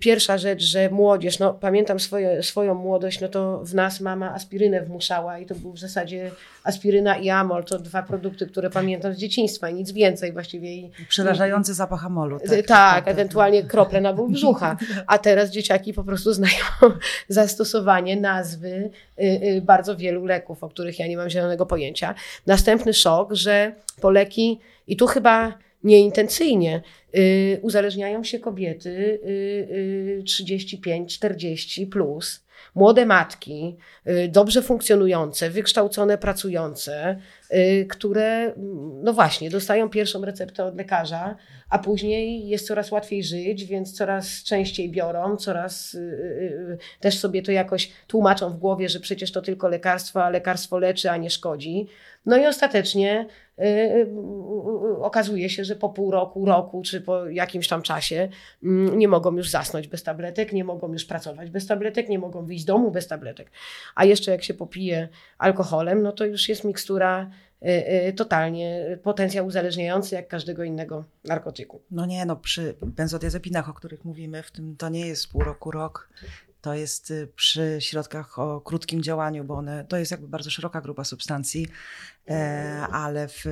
pierwsza 0.00 0.38
rzecz, 0.38 0.62
że 0.62 0.90
młodzież, 0.90 1.38
no 1.38 1.54
pamiętam 1.54 2.00
swoje, 2.00 2.42
swoją 2.42 2.74
młodość, 2.74 3.20
no 3.20 3.28
to 3.28 3.60
w 3.64 3.74
nas 3.74 4.00
mama 4.00 4.34
aspirynę 4.34 4.82
wmuszała 4.82 5.38
i 5.38 5.46
to 5.46 5.54
był 5.54 5.72
w 5.72 5.78
zasadzie 5.78 6.30
aspiryna 6.64 7.16
i 7.16 7.30
amol, 7.30 7.64
to 7.64 7.78
dwa 7.78 8.02
produkty, 8.02 8.46
które 8.46 8.70
pamiętam 8.70 9.14
z 9.14 9.16
dzieciństwa, 9.16 9.70
nic 9.70 9.92
więcej 9.92 10.32
właściwie. 10.32 10.68
Przerażający 11.08 11.74
zapach 11.74 12.06
amolu. 12.06 12.38
tak, 12.40 12.66
tak, 12.66 13.08
ewentualnie 13.08 13.62
krople 13.62 14.00
na 14.00 14.13
ból 14.14 14.30
brzucha. 14.30 14.76
A 15.06 15.18
teraz 15.18 15.50
dzieciaki 15.50 15.92
po 15.92 16.04
prostu 16.04 16.32
znają 16.32 16.64
zastosowanie 17.28 18.16
nazwy 18.16 18.90
y, 19.18 19.22
y, 19.22 19.62
bardzo 19.62 19.96
wielu 19.96 20.26
leków, 20.26 20.64
o 20.64 20.68
których 20.68 20.98
ja 20.98 21.06
nie 21.06 21.16
mam 21.16 21.30
zielonego 21.30 21.66
pojęcia. 21.66 22.14
Następny 22.46 22.94
szok, 22.94 23.34
że 23.34 23.74
po 24.00 24.10
leki, 24.10 24.60
i 24.86 24.96
tu 24.96 25.06
chyba 25.06 25.58
nieintencyjnie, 25.84 26.82
y, 27.16 27.58
uzależniają 27.62 28.24
się 28.24 28.38
kobiety 28.38 28.90
y, 28.90 29.28
y, 30.20 30.22
35-40 30.24 31.86
plus. 31.86 32.43
Młode 32.74 33.06
matki, 33.06 33.76
y, 34.06 34.28
dobrze 34.28 34.62
funkcjonujące, 34.62 35.50
wykształcone, 35.50 36.18
pracujące, 36.18 37.18
y, 37.52 37.86
które, 37.90 38.26
mm, 38.26 39.02
no 39.02 39.12
właśnie, 39.12 39.50
dostają 39.50 39.88
pierwszą 39.88 40.24
receptę 40.24 40.64
od 40.64 40.76
lekarza, 40.76 41.36
a 41.70 41.78
później 41.78 42.48
jest 42.48 42.66
coraz 42.66 42.90
łatwiej 42.90 43.24
żyć, 43.24 43.64
więc 43.64 43.92
coraz 43.92 44.42
częściej 44.42 44.90
biorą, 44.90 45.36
coraz 45.36 45.94
y, 45.94 46.78
też 47.00 47.18
sobie 47.18 47.42
to 47.42 47.52
jakoś 47.52 47.92
tłumaczą 48.06 48.50
w 48.50 48.56
głowie, 48.56 48.88
że 48.88 49.00
przecież 49.00 49.32
to 49.32 49.42
tylko 49.42 49.68
lekarstwo, 49.68 50.24
a 50.24 50.30
lekarstwo 50.30 50.78
leczy, 50.78 51.10
a 51.10 51.16
nie 51.16 51.30
szkodzi. 51.30 51.86
No 52.26 52.36
i 52.36 52.46
ostatecznie 52.46 53.26
okazuje 55.00 55.50
się, 55.50 55.64
że 55.64 55.76
po 55.76 55.88
pół 55.88 56.10
roku, 56.10 56.44
roku 56.44 56.82
czy 56.82 57.00
po 57.00 57.26
jakimś 57.26 57.68
tam 57.68 57.82
czasie 57.82 58.28
mm, 58.62 58.98
nie 58.98 59.08
mogą 59.08 59.36
już 59.36 59.50
zasnąć 59.50 59.88
bez 59.88 60.02
tabletek, 60.02 60.52
nie 60.52 60.64
mogą 60.64 60.92
już 60.92 61.04
pracować 61.04 61.50
bez 61.50 61.66
tabletek, 61.66 62.08
nie 62.08 62.18
mogą 62.18 62.46
wyjść 62.46 62.62
z 62.62 62.66
domu 62.66 62.90
bez 62.90 63.06
tabletek. 63.06 63.50
A 63.94 64.04
jeszcze 64.04 64.30
jak 64.30 64.44
się 64.44 64.54
popije 64.54 65.08
alkoholem, 65.38 66.02
no 66.02 66.12
to 66.12 66.24
już 66.24 66.48
jest 66.48 66.64
mikstura 66.64 67.30
y, 67.62 67.68
y, 68.08 68.12
totalnie 68.12 68.98
potencjał 69.02 69.46
uzależniający 69.46 70.14
jak 70.14 70.28
każdego 70.28 70.64
innego 70.64 71.04
narkotyku. 71.24 71.80
No 71.90 72.06
nie, 72.06 72.26
no 72.26 72.36
przy 72.36 72.74
benzodiazepinach, 72.82 73.68
o 73.68 73.74
których 73.74 74.04
mówimy, 74.04 74.42
w 74.42 74.50
tym 74.50 74.76
to 74.76 74.88
nie 74.88 75.06
jest 75.06 75.32
pół 75.32 75.42
roku, 75.42 75.70
rok. 75.70 76.08
To 76.60 76.74
jest 76.74 77.10
y, 77.10 77.28
przy 77.36 77.76
środkach 77.80 78.38
o 78.38 78.60
krótkim 78.60 79.02
działaniu, 79.02 79.44
bo 79.44 79.54
one, 79.54 79.84
to 79.88 79.96
jest 79.96 80.10
jakby 80.10 80.28
bardzo 80.28 80.50
szeroka 80.50 80.80
grupa 80.80 81.04
substancji, 81.04 81.66
ale 82.92 83.28
w, 83.28 83.44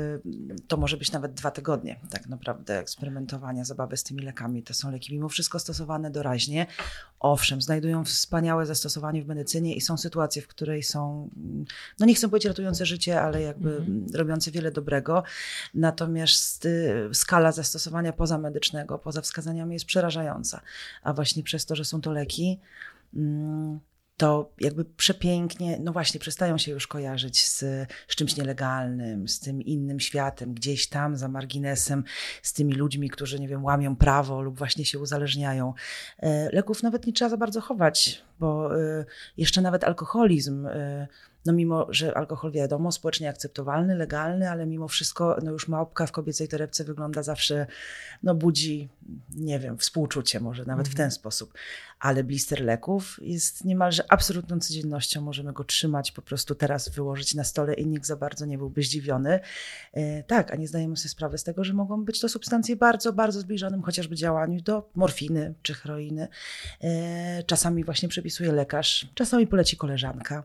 to 0.69 0.76
może 0.76 0.97
być 0.97 1.12
nawet 1.12 1.35
dwa 1.35 1.50
tygodnie 1.50 2.00
tak 2.11 2.26
naprawdę 2.29 2.79
eksperymentowania, 2.79 3.64
zabawy 3.64 3.97
z 3.97 4.02
tymi 4.02 4.23
lekami. 4.23 4.62
To 4.62 4.75
są 4.75 4.91
leki 4.91 5.12
mimo 5.14 5.29
wszystko 5.29 5.59
stosowane 5.59 6.11
doraźnie. 6.11 6.67
Owszem, 7.21 7.62
znajdują 7.62 8.05
wspaniałe 8.05 8.67
zastosowanie 8.67 9.23
w 9.23 9.26
medycynie 9.26 9.75
i 9.75 9.81
są 9.81 9.97
sytuacje, 9.97 10.43
w 10.43 10.47
której 10.47 10.83
są, 10.83 11.29
mm, 11.37 11.64
no 12.00 12.07
nie 12.07 12.14
chcę 12.14 12.29
powiedzieć 12.29 12.49
ratujące 12.49 12.87
życie, 12.87 13.21
ale 13.23 13.43
jakby 13.43 13.71
Mhm. 13.76 14.07
robiące 14.14 14.50
wiele 14.50 14.71
dobrego. 14.71 15.23
Natomiast 15.75 16.64
y, 16.64 17.09
skala 17.12 17.52
zastosowania 17.52 18.12
pozamedycznego, 18.12 18.99
poza 18.99 19.21
wskazaniami 19.21 19.75
jest 19.75 19.85
przerażająca. 19.85 20.61
A 21.02 21.12
właśnie 21.12 21.43
przez 21.43 21.67
to, 21.67 21.76
że 21.76 21.85
są 21.85 22.00
to 22.00 22.12
leki, 22.12 22.61
mm, 23.14 23.81
to 24.16 24.52
jakby 24.61 24.85
przepięknie, 24.85 25.78
no 25.81 25.92
właśnie, 25.92 26.21
przestają 26.21 26.59
się 26.59 26.73
już 26.73 26.87
kojarzyć 26.87 27.47
z, 27.47 27.59
z 28.09 28.16
czymś 28.16 28.37
nielegalnym, 28.37 29.28
z 29.28 29.40
tym 29.40 29.62
innym 29.62 30.00
światem, 30.00 30.54
gdzieś 30.54 30.88
tam 30.88 31.16
za 31.16 31.28
marginesem, 31.28 32.04
z 32.42 32.52
tymi 32.52 32.75
ludźmi, 32.75 33.11
którzy, 33.11 33.40
nie 33.40 33.49
wiem, 33.49 33.64
łamią 33.64 33.97
prawo 33.97 34.42
lub 34.42 34.59
właśnie 34.59 34.85
się 34.85 34.99
uzależniają. 34.99 35.75
E, 36.19 36.50
leków 36.52 36.83
nawet 36.83 37.07
nie 37.07 37.12
trzeba 37.12 37.28
za 37.28 37.37
bardzo 37.37 37.61
chować, 37.61 38.25
bo 38.40 38.81
e, 38.81 39.04
jeszcze 39.37 39.62
nawet 39.62 39.85
alkoholizm 39.85 40.66
e, 40.66 41.09
no 41.46 41.52
mimo, 41.52 41.87
że 41.90 42.16
alkohol 42.16 42.52
wiadomo, 42.52 42.92
społecznie 42.92 43.28
akceptowalny, 43.28 43.94
legalny, 43.94 44.50
ale 44.50 44.66
mimo 44.66 44.88
wszystko 44.88 45.37
no 45.42 45.50
już 45.50 45.68
małpka 45.68 46.06
w 46.06 46.12
kobiecej 46.12 46.49
torebce 46.49 46.84
wygląda 46.84 47.22
zawsze, 47.22 47.66
no 48.22 48.34
budzi, 48.34 48.88
nie 49.37 49.58
wiem, 49.58 49.78
współczucie 49.78 50.40
może 50.40 50.64
nawet 50.64 50.88
w 50.88 50.94
ten 50.94 51.04
mhm. 51.04 51.11
sposób. 51.11 51.54
Ale 52.00 52.25
blister 52.25 52.61
leków 52.61 53.18
jest 53.22 53.64
niemalże 53.64 54.04
absolutną 54.08 54.61
codziennością. 54.61 55.20
Możemy 55.20 55.52
go 55.52 55.64
trzymać, 55.64 56.12
po 56.12 56.22
prostu 56.22 56.54
teraz 56.54 56.88
wyłożyć 56.88 57.34
na 57.34 57.44
stole 57.44 57.75
i 57.75 57.87
nikt 57.87 58.06
za 58.06 58.16
bardzo 58.16 58.46
nie 58.46 58.58
byłby 58.58 58.82
zdziwiony. 58.82 59.40
E, 59.92 60.22
tak, 60.22 60.52
a 60.52 60.56
nie 60.56 60.68
zdajemy 60.68 60.96
sobie 60.96 61.08
sprawy 61.08 61.38
z 61.38 61.44
tego, 61.44 61.64
że 61.64 61.75
mogą 61.75 62.04
być 62.04 62.20
to 62.20 62.28
substancje 62.28 62.76
bardzo, 62.76 63.12
bardzo 63.12 63.40
zbliżonym 63.40 63.82
chociażby 63.82 64.16
działaniu 64.16 64.61
do 64.61 64.90
morfiny 64.94 65.54
czy 65.62 65.75
heroiny. 65.75 66.28
E, 66.80 67.42
czasami 67.42 67.84
właśnie 67.84 68.08
przepisuje 68.08 68.52
lekarz, 68.52 69.06
czasami 69.14 69.46
poleci 69.46 69.76
koleżanka. 69.76 70.44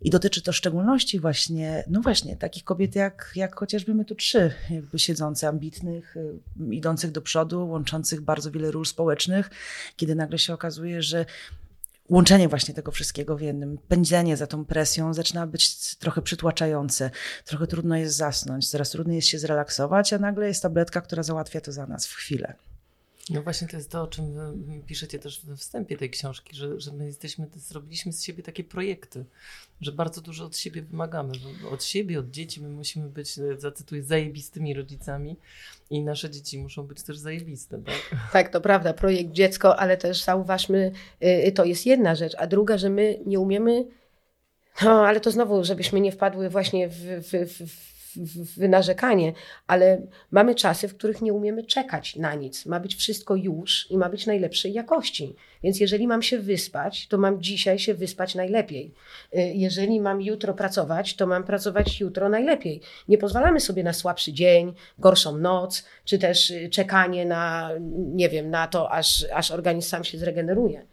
I 0.00 0.10
dotyczy 0.10 0.42
to 0.42 0.52
w 0.52 0.56
szczególności 0.56 1.20
właśnie, 1.20 1.84
no 1.88 2.00
właśnie, 2.00 2.36
takich 2.36 2.64
kobiet 2.64 2.94
jak, 2.94 3.32
jak 3.36 3.56
chociażby 3.56 3.94
my 3.94 4.04
tu 4.04 4.14
trzy, 4.14 4.52
jakby 4.70 4.98
siedzące, 4.98 5.48
ambitnych, 5.48 6.16
y, 6.16 6.40
idących 6.70 7.10
do 7.10 7.22
przodu, 7.22 7.68
łączących 7.68 8.20
bardzo 8.20 8.50
wiele 8.50 8.70
ról 8.70 8.86
społecznych, 8.86 9.50
kiedy 9.96 10.14
nagle 10.14 10.38
się 10.38 10.54
okazuje, 10.54 11.02
że 11.02 11.26
łączenie 12.08 12.48
właśnie 12.48 12.74
tego 12.74 12.92
wszystkiego 12.92 13.36
w 13.36 13.40
jednym, 13.40 13.78
pędzenie 13.88 14.36
za 14.36 14.46
tą 14.46 14.64
presją 14.64 15.14
zaczyna 15.14 15.46
być 15.46 15.96
trochę 15.96 16.22
przytłaczające. 16.22 17.10
Trochę 17.44 17.66
trudno 17.66 17.96
jest 17.96 18.16
zasnąć, 18.16 18.70
coraz 18.70 18.90
trudniej 18.90 19.16
jest 19.16 19.28
się 19.28 19.38
zrelaksować, 19.38 20.12
a 20.12 20.18
nagle 20.18 20.48
jest 20.48 20.62
tabletka, 20.62 21.00
która 21.00 21.22
załatwia 21.22 21.60
to 21.60 21.72
za 21.72 21.86
nas 21.86 22.06
w 22.06 22.14
chwilę. 22.14 22.54
No 23.30 23.42
właśnie 23.42 23.68
to 23.68 23.76
jest 23.76 23.90
to, 23.90 24.02
o 24.02 24.06
czym 24.06 24.34
piszecie 24.86 25.18
też 25.18 25.46
we 25.46 25.56
wstępie 25.56 25.96
tej 25.96 26.10
książki, 26.10 26.56
że, 26.56 26.80
że 26.80 26.92
my 26.92 27.06
jesteśmy, 27.06 27.46
zrobiliśmy 27.54 28.12
z 28.12 28.22
siebie 28.22 28.42
takie 28.42 28.64
projekty, 28.64 29.24
że 29.80 29.92
bardzo 29.92 30.20
dużo 30.20 30.44
od 30.44 30.56
siebie 30.56 30.82
wymagamy. 30.82 31.32
Od 31.70 31.84
siebie, 31.84 32.18
od 32.18 32.30
dzieci 32.30 32.60
my 32.60 32.68
musimy 32.68 33.08
być, 33.08 33.38
e, 33.38 33.60
zacytuję, 33.60 34.02
zajebistymi 34.02 34.74
rodzicami 34.74 35.36
i 35.90 36.02
nasze 36.02 36.30
dzieci 36.30 36.58
muszą 36.58 36.82
być 36.82 37.02
też 37.02 37.18
zajebiste. 37.18 37.82
Tak, 37.82 38.32
tak 38.32 38.52
to 38.52 38.60
prawda, 38.60 38.92
projekt 38.92 39.32
dziecko, 39.32 39.76
ale 39.76 39.96
też 39.96 40.24
zauważmy, 40.24 40.92
y, 41.22 41.52
to 41.52 41.64
jest 41.64 41.86
jedna 41.86 42.14
rzecz, 42.14 42.34
a 42.38 42.46
druga, 42.46 42.78
że 42.78 42.90
my 42.90 43.18
nie 43.26 43.40
umiemy, 43.40 43.84
no 44.84 45.06
ale 45.06 45.20
to 45.20 45.30
znowu, 45.30 45.64
żebyśmy 45.64 46.00
nie 46.00 46.12
wpadły 46.12 46.50
właśnie 46.50 46.88
w, 46.88 46.94
w, 46.94 47.68
w 47.68 47.97
w 48.56 48.68
narzekanie, 48.68 49.32
ale 49.66 50.02
mamy 50.30 50.54
czasy, 50.54 50.88
w 50.88 50.96
których 50.96 51.22
nie 51.22 51.32
umiemy 51.32 51.64
czekać 51.64 52.16
na 52.16 52.34
nic. 52.34 52.66
Ma 52.66 52.80
być 52.80 52.94
wszystko 52.94 53.36
już 53.36 53.90
i 53.90 53.98
ma 53.98 54.08
być 54.08 54.26
najlepszej 54.26 54.72
jakości. 54.72 55.36
Więc 55.62 55.80
jeżeli 55.80 56.06
mam 56.06 56.22
się 56.22 56.38
wyspać, 56.38 57.08
to 57.08 57.18
mam 57.18 57.42
dzisiaj 57.42 57.78
się 57.78 57.94
wyspać 57.94 58.34
najlepiej. 58.34 58.94
Y, 59.34 59.52
jeżeli 59.54 60.00
mam 60.00 60.22
jutro 60.22 60.54
pracować, 60.54 61.16
to 61.16 61.26
mam 61.26 61.44
pracować 61.44 62.00
jutro 62.00 62.28
najlepiej. 62.28 62.80
Nie 63.08 63.18
pozwalamy 63.18 63.60
sobie 63.60 63.84
na 63.84 63.92
słabszy 63.92 64.32
dzień, 64.32 64.74
gorszą 64.98 65.38
noc, 65.38 65.84
czy 66.04 66.18
też 66.18 66.50
y, 66.50 66.68
czekanie 66.68 67.26
na, 67.26 67.70
nie 68.14 68.28
wiem, 68.28 68.50
na 68.50 68.66
to, 68.66 68.92
aż, 68.92 69.26
aż 69.34 69.50
organizm 69.50 69.88
sam 69.88 70.04
się 70.04 70.18
zregeneruje. 70.18 70.86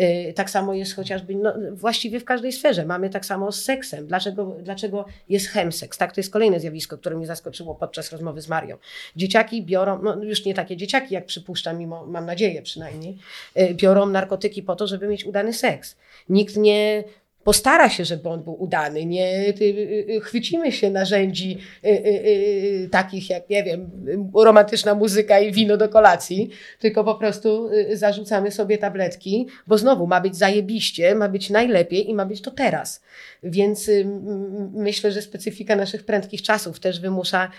Y, 0.00 0.32
tak 0.32 0.50
samo 0.50 0.74
jest 0.74 0.96
chociażby 0.96 1.34
no, 1.34 1.54
właściwie 1.72 2.20
w 2.20 2.24
każdej 2.24 2.52
sferze. 2.52 2.84
Mamy 2.84 3.10
tak 3.10 3.26
samo 3.26 3.52
z 3.52 3.62
seksem. 3.62 4.06
Dlaczego, 4.06 4.56
dlaczego 4.62 5.04
jest 5.28 5.46
chemseks? 5.46 5.98
Tak, 5.98 6.12
to 6.12 6.20
jest 6.20 6.32
kolejne 6.32 6.60
zjawisko, 6.60 6.98
które 6.98 7.16
mnie 7.16 7.26
zaskoczyło 7.26 7.74
podczas 7.74 8.12
rozmowy 8.12 8.40
z 8.40 8.48
Marią. 8.48 8.76
Dzieciaki 9.16 9.62
biorą, 9.62 10.02
no 10.02 10.24
już 10.24 10.44
nie 10.44 10.54
takie 10.54 10.76
dzieciaki, 10.76 11.14
jak 11.14 11.26
przypuszczam, 11.26 11.78
mimo, 11.78 12.06
mam 12.06 12.26
nadzieję 12.26 12.62
przynajmniej, 12.62 13.18
y, 13.60 13.74
biorą 13.74 14.06
narkotyki 14.06 14.62
po 14.62 14.76
to, 14.76 14.86
żeby 14.86 15.08
mieć 15.08 15.24
udany 15.24 15.52
seks. 15.52 15.96
Nikt 16.28 16.56
nie 16.56 17.04
postara 17.48 17.88
się, 17.88 18.04
żeby 18.04 18.28
on 18.28 18.42
był 18.42 18.62
udany. 18.62 19.06
Nie 19.06 19.48
y, 19.48 19.64
y, 20.10 20.20
chwycimy 20.20 20.72
się 20.72 20.90
narzędzi 20.90 21.58
y, 21.84 22.88
takich 22.92 23.30
jak, 23.30 23.50
nie 23.50 23.64
wiem, 23.64 23.90
romantyczna 24.34 24.94
muzyka 24.94 25.38
i 25.38 25.52
wino 25.52 25.76
do 25.76 25.88
kolacji, 25.88 26.50
tylko 26.78 27.04
po 27.04 27.14
prostu 27.14 27.70
zarzucamy 27.92 28.50
sobie 28.50 28.78
tabletki, 28.78 29.46
bo 29.66 29.78
znowu 29.78 30.06
ma 30.06 30.20
być 30.20 30.36
zajebiście, 30.36 31.14
ma 31.14 31.28
być 31.28 31.50
najlepiej 31.50 32.10
i 32.10 32.14
ma 32.14 32.26
być 32.26 32.42
to 32.42 32.50
teraz. 32.50 33.02
Więc 33.42 33.90
myślę, 34.72 35.12
że 35.12 35.22
specyfika 35.22 35.76
naszych 35.76 36.04
prędkich 36.04 36.42
czasów 36.42 36.80
też 36.80 37.00
wymusza 37.00 37.50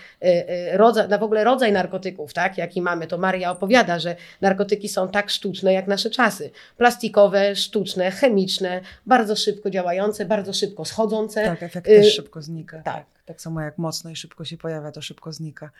rodzaj, 0.72 1.08
na 1.08 1.18
w 1.18 1.22
ogóle 1.22 1.44
rodzaj 1.44 1.72
narkotyków, 1.72 2.32
tak? 2.32 2.58
Jaki 2.58 2.82
mamy. 2.82 3.06
To 3.06 3.18
Maria 3.18 3.50
opowiada, 3.50 3.98
że 3.98 4.16
narkotyki 4.40 4.88
są 4.88 5.08
tak 5.08 5.30
sztuczne 5.30 5.72
jak 5.72 5.86
nasze 5.86 6.10
czasy. 6.10 6.50
Plastikowe, 6.76 7.56
sztuczne, 7.56 8.10
chemiczne, 8.10 8.80
bardzo 9.06 9.36
szybko 9.36 9.70
działające 9.70 9.79
działające, 9.80 10.24
bardzo 10.24 10.52
szybko 10.52 10.84
schodzące. 10.84 11.44
Tak, 11.44 11.62
efekt 11.62 11.86
też 11.86 12.06
y, 12.06 12.10
szybko 12.10 12.42
znika. 12.42 12.82
Tak. 12.82 13.06
tak. 13.24 13.40
samo 13.40 13.60
jak 13.60 13.78
mocno 13.78 14.10
i 14.10 14.16
szybko 14.16 14.44
się 14.44 14.56
pojawia, 14.56 14.92
to 14.92 15.02
szybko 15.02 15.32
znika. 15.32 15.70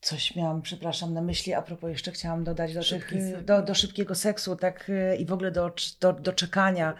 Coś 0.00 0.36
miałam, 0.36 0.62
przepraszam, 0.62 1.14
na 1.14 1.22
myśli, 1.22 1.54
a 1.54 1.62
propos 1.62 1.90
jeszcze 1.90 2.12
chciałam 2.12 2.44
dodać 2.44 2.74
do, 2.74 2.80
tych, 2.82 3.44
do, 3.44 3.62
do 3.62 3.74
szybkiego 3.74 4.14
seksu 4.14 4.56
tak 4.56 4.90
y, 4.90 5.16
i 5.16 5.26
w 5.26 5.32
ogóle 5.32 5.50
do, 5.50 5.72
do, 6.00 6.12
do 6.12 6.32
czekania 6.32 6.94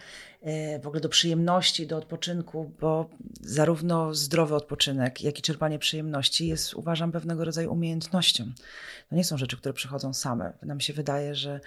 w 0.82 0.86
ogóle 0.86 1.00
do 1.00 1.08
przyjemności, 1.08 1.86
do 1.86 1.96
odpoczynku, 1.96 2.72
bo 2.80 3.10
zarówno 3.40 4.14
zdrowy 4.14 4.54
odpoczynek, 4.54 5.22
jak 5.22 5.38
i 5.38 5.42
czerpanie 5.42 5.78
przyjemności 5.78 6.48
jest, 6.48 6.74
uważam, 6.74 7.12
pewnego 7.12 7.44
rodzaju 7.44 7.72
umiejętnością. 7.72 8.44
To 9.10 9.16
nie 9.16 9.24
są 9.24 9.38
rzeczy, 9.38 9.56
które 9.56 9.72
przychodzą 9.72 10.14
same. 10.14 10.52
Nam 10.62 10.80
się 10.80 10.92
wydaje, 10.92 11.34
że 11.34 11.60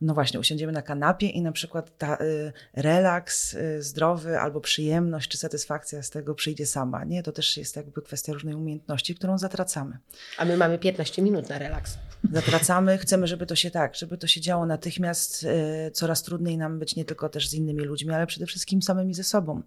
no 0.00 0.14
właśnie, 0.14 0.40
usiądziemy 0.40 0.72
na 0.72 0.82
kanapie 0.82 1.26
i 1.26 1.42
na 1.42 1.52
przykład 1.52 1.98
ta 1.98 2.16
y, 2.16 2.52
relaks 2.74 3.54
y, 3.54 3.82
zdrowy 3.82 4.38
albo 4.38 4.60
przyjemność 4.60 5.30
czy 5.30 5.38
satysfakcja 5.38 6.02
z 6.02 6.10
tego 6.10 6.34
przyjdzie 6.34 6.66
sama. 6.66 7.04
Nie, 7.04 7.22
to 7.22 7.32
też 7.32 7.56
jest 7.56 7.76
jakby 7.76 8.02
kwestia 8.02 8.32
różnej 8.32 8.54
umiejętności, 8.54 9.14
którą 9.14 9.38
zatracamy. 9.38 9.98
A 10.38 10.44
my 10.44 10.56
mamy 10.56 10.78
15 10.78 11.22
minut 11.22 11.48
na 11.48 11.58
relaks. 11.58 11.98
Zatracamy, 12.32 12.98
chcemy, 12.98 13.26
żeby 13.26 13.46
to 13.46 13.56
się 13.56 13.70
tak, 13.70 13.94
żeby 13.94 14.18
to 14.18 14.26
się 14.26 14.40
działo 14.40 14.66
natychmiast. 14.66 15.42
Y, 15.88 15.90
coraz 15.90 16.22
trudniej 16.22 16.58
nam 16.58 16.78
być 16.78 16.96
nie 16.96 17.04
tylko 17.04 17.28
też 17.28 17.48
z 17.48 17.54
innymi 17.54 17.80
ludźmi, 17.80 18.12
ale 18.20 18.26
przede 18.26 18.46
wszystkim 18.46 18.82
samymi 18.82 19.14
ze 19.14 19.24
sobą. 19.24 19.62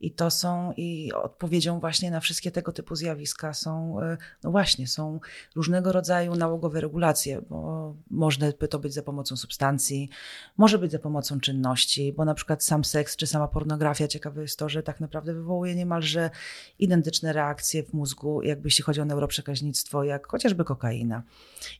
I 0.00 0.10
to 0.10 0.30
są, 0.30 0.72
i 0.76 1.12
odpowiedzią 1.12 1.80
właśnie 1.80 2.10
na 2.10 2.20
wszystkie 2.20 2.50
tego 2.50 2.72
typu 2.72 2.96
zjawiska 2.96 3.54
są, 3.54 4.00
e, 4.00 4.16
no 4.44 4.50
właśnie, 4.50 4.86
są 4.86 5.20
różnego 5.56 5.92
rodzaju 5.92 6.34
nałogowe 6.34 6.80
regulacje, 6.80 7.42
bo 7.50 7.94
można 8.10 8.46
by 8.60 8.68
to 8.68 8.78
być 8.78 8.94
za 8.94 9.02
pomocą 9.02 9.36
substancji, 9.36 10.10
może 10.56 10.78
być 10.78 10.92
za 10.92 10.98
pomocą 10.98 11.40
czynności, 11.40 12.12
bo 12.12 12.24
na 12.24 12.34
przykład 12.34 12.64
sam 12.64 12.84
seks 12.84 13.16
czy 13.16 13.26
sama 13.26 13.48
pornografia, 13.48 14.08
ciekawe 14.08 14.42
jest 14.42 14.58
to, 14.58 14.68
że 14.68 14.82
tak 14.82 15.00
naprawdę 15.00 15.34
wywołuje 15.34 15.74
niemalże 15.74 16.30
identyczne 16.78 17.32
reakcje 17.32 17.82
w 17.82 17.92
mózgu, 17.92 18.42
jakby 18.42 18.66
jeśli 18.66 18.84
chodzi 18.84 19.00
o 19.00 19.04
neuroprzekaźnictwo, 19.04 20.04
jak 20.04 20.26
chociażby 20.26 20.64
kokaina. 20.64 21.22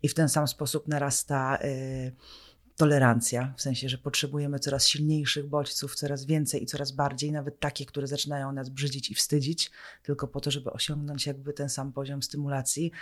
I 0.02 0.09
w 0.09 0.14
ten 0.14 0.28
sam 0.28 0.49
sposób 0.49 0.88
narasta. 0.88 1.59
Yy, 1.62 2.46
tolerancja, 2.76 3.54
w 3.56 3.62
sensie, 3.62 3.88
że 3.88 3.99
potrzebujemy 3.99 4.59
coraz 4.59 4.88
silniejszych 4.88 5.49
bodźców, 5.49 5.95
coraz 5.95 6.25
więcej 6.25 6.62
i 6.62 6.66
coraz 6.66 6.92
bardziej, 6.92 7.33
nawet 7.33 7.61
takie, 7.61 7.87
które 7.87 8.06
zaczynają 8.06 8.52
nas 8.52 8.68
brzydzić 8.68 9.11
i 9.11 9.14
wstydzić, 9.14 9.71
tylko 10.02 10.28
po 10.28 10.40
to, 10.40 10.50
żeby 10.50 10.71
osiągnąć 10.71 11.26
jakby 11.26 11.52
ten 11.52 11.68
sam 11.68 11.92
poziom 11.92 12.23
stymulacji. 12.23 12.92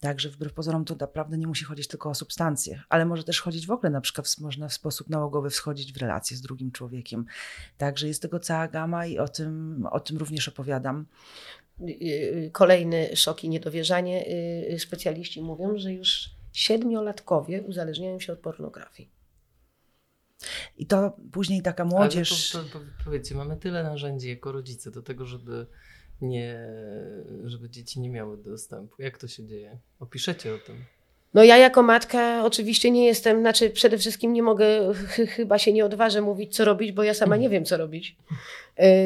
Także 0.00 0.30
wbrew 0.30 0.52
pozorom 0.52 0.84
to 0.84 0.96
naprawdę 1.00 1.38
nie 1.38 1.46
musi 1.46 1.64
chodzić 1.64 1.88
tylko 1.88 2.10
o 2.10 2.14
substancje, 2.14 2.82
ale 2.88 3.04
może 3.04 3.24
też 3.24 3.40
chodzić 3.40 3.66
w 3.66 3.70
ogóle, 3.70 3.90
na 3.90 4.00
przykład 4.00 4.36
można 4.38 4.68
w 4.68 4.72
sposób 4.72 5.08
nałogowy 5.08 5.50
wchodzić 5.50 5.92
w 5.92 5.96
relacje 5.96 6.36
z 6.36 6.40
drugim 6.40 6.72
człowiekiem. 6.72 7.26
Także 7.78 8.08
jest 8.08 8.22
tego 8.22 8.40
cała 8.40 8.68
gama 8.68 9.06
i 9.06 9.18
o 9.18 9.28
tym, 9.28 9.86
o 9.90 10.00
tym 10.00 10.16
również 10.16 10.48
opowiadam. 10.48 11.06
Kolejny 12.52 13.16
szok 13.16 13.44
i 13.44 13.48
niedowierzanie. 13.48 14.24
Specjaliści 14.78 15.42
mówią, 15.42 15.78
że 15.78 15.92
już 15.92 16.37
siedmiolatkowie 16.52 17.62
uzależniają 17.62 18.20
się 18.20 18.32
od 18.32 18.38
pornografii. 18.38 19.10
I 20.76 20.86
to 20.86 21.16
później 21.32 21.62
taka 21.62 21.84
młodzież. 21.84 22.54
Ale 22.54 22.64
powiedzcie, 23.04 23.34
mamy 23.34 23.56
tyle 23.56 23.82
narzędzi 23.82 24.28
jako 24.28 24.52
rodzice 24.52 24.90
do 24.90 25.02
tego, 25.02 25.26
żeby 25.26 25.66
nie, 26.20 26.68
żeby 27.44 27.70
dzieci 27.70 28.00
nie 28.00 28.10
miały 28.10 28.42
dostępu. 28.42 29.02
Jak 29.02 29.18
to 29.18 29.28
się 29.28 29.46
dzieje? 29.46 29.78
Opiszecie 29.98 30.54
o 30.54 30.58
tym. 30.58 30.84
No 31.34 31.44
ja 31.44 31.56
jako 31.56 31.82
matka 31.82 32.44
oczywiście 32.44 32.90
nie 32.90 33.06
jestem, 33.06 33.40
znaczy 33.40 33.70
przede 33.70 33.98
wszystkim 33.98 34.32
nie 34.32 34.42
mogę, 34.42 34.94
ch 34.94 35.16
chyba 35.30 35.58
się 35.58 35.72
nie 35.72 35.84
odważę 35.84 36.20
mówić 36.20 36.56
co 36.56 36.64
robić, 36.64 36.92
bo 36.92 37.02
ja 37.02 37.14
sama 37.14 37.36
nie 37.36 37.48
wiem 37.48 37.64
co 37.64 37.76
robić. 37.76 38.16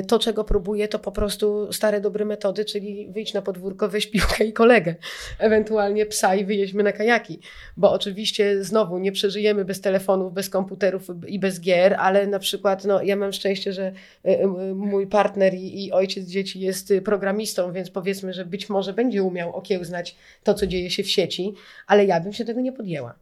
Y, 0.01 0.07
to, 0.07 0.19
czego 0.19 0.45
próbuję, 0.45 0.89
to 0.89 0.99
po 0.99 1.13
prostu 1.13 1.73
stare, 1.73 2.01
dobre 2.01 2.25
metody, 2.25 2.65
czyli 2.65 3.09
wyjść 3.11 3.35
na 3.35 3.43
podwórko, 3.43 3.89
weź 3.89 4.07
piłkę 4.07 4.45
i 4.45 4.53
kolegę. 4.53 4.95
Ewentualnie 5.39 6.07
psa 6.07 6.35
i 6.35 6.45
wyjeźdźmy 6.45 6.83
na 6.83 6.93
kajaki. 6.93 7.41
Bo 7.77 7.93
oczywiście 7.93 8.65
znowu 8.65 8.99
nie 8.99 9.13
przeżyjemy 9.13 9.65
bez 9.65 9.81
telefonów, 9.81 10.33
bez 10.33 10.49
komputerów 10.49 11.03
i 11.27 11.39
bez 11.39 11.61
gier, 11.61 11.97
ale 11.99 12.27
na 12.27 12.39
przykład 12.39 12.85
no, 12.85 13.03
ja 13.03 13.17
mam 13.17 13.33
szczęście, 13.33 13.73
że 13.73 13.93
y, 14.27 14.31
y, 14.31 14.75
mój 14.75 15.07
partner 15.07 15.55
i, 15.55 15.85
i 15.85 15.93
ojciec 15.93 16.27
dzieci 16.27 16.61
jest 16.61 16.93
programistą, 17.05 17.73
więc 17.73 17.91
powiedzmy, 17.91 18.33
że 18.33 18.45
być 18.45 18.69
może 18.69 18.93
będzie 18.93 19.23
umiał 19.23 19.57
okiełznać 19.57 20.17
to, 20.43 20.55
co 20.55 20.67
dzieje 20.67 20.91
się 20.91 21.03
w 21.03 21.11
sieci, 21.11 21.55
ale 21.87 22.05
ja 22.05 22.12
bym 22.21 22.33
się 22.33 22.45
tego 22.45 22.61
nie 22.61 22.73
podjęła 22.73 23.15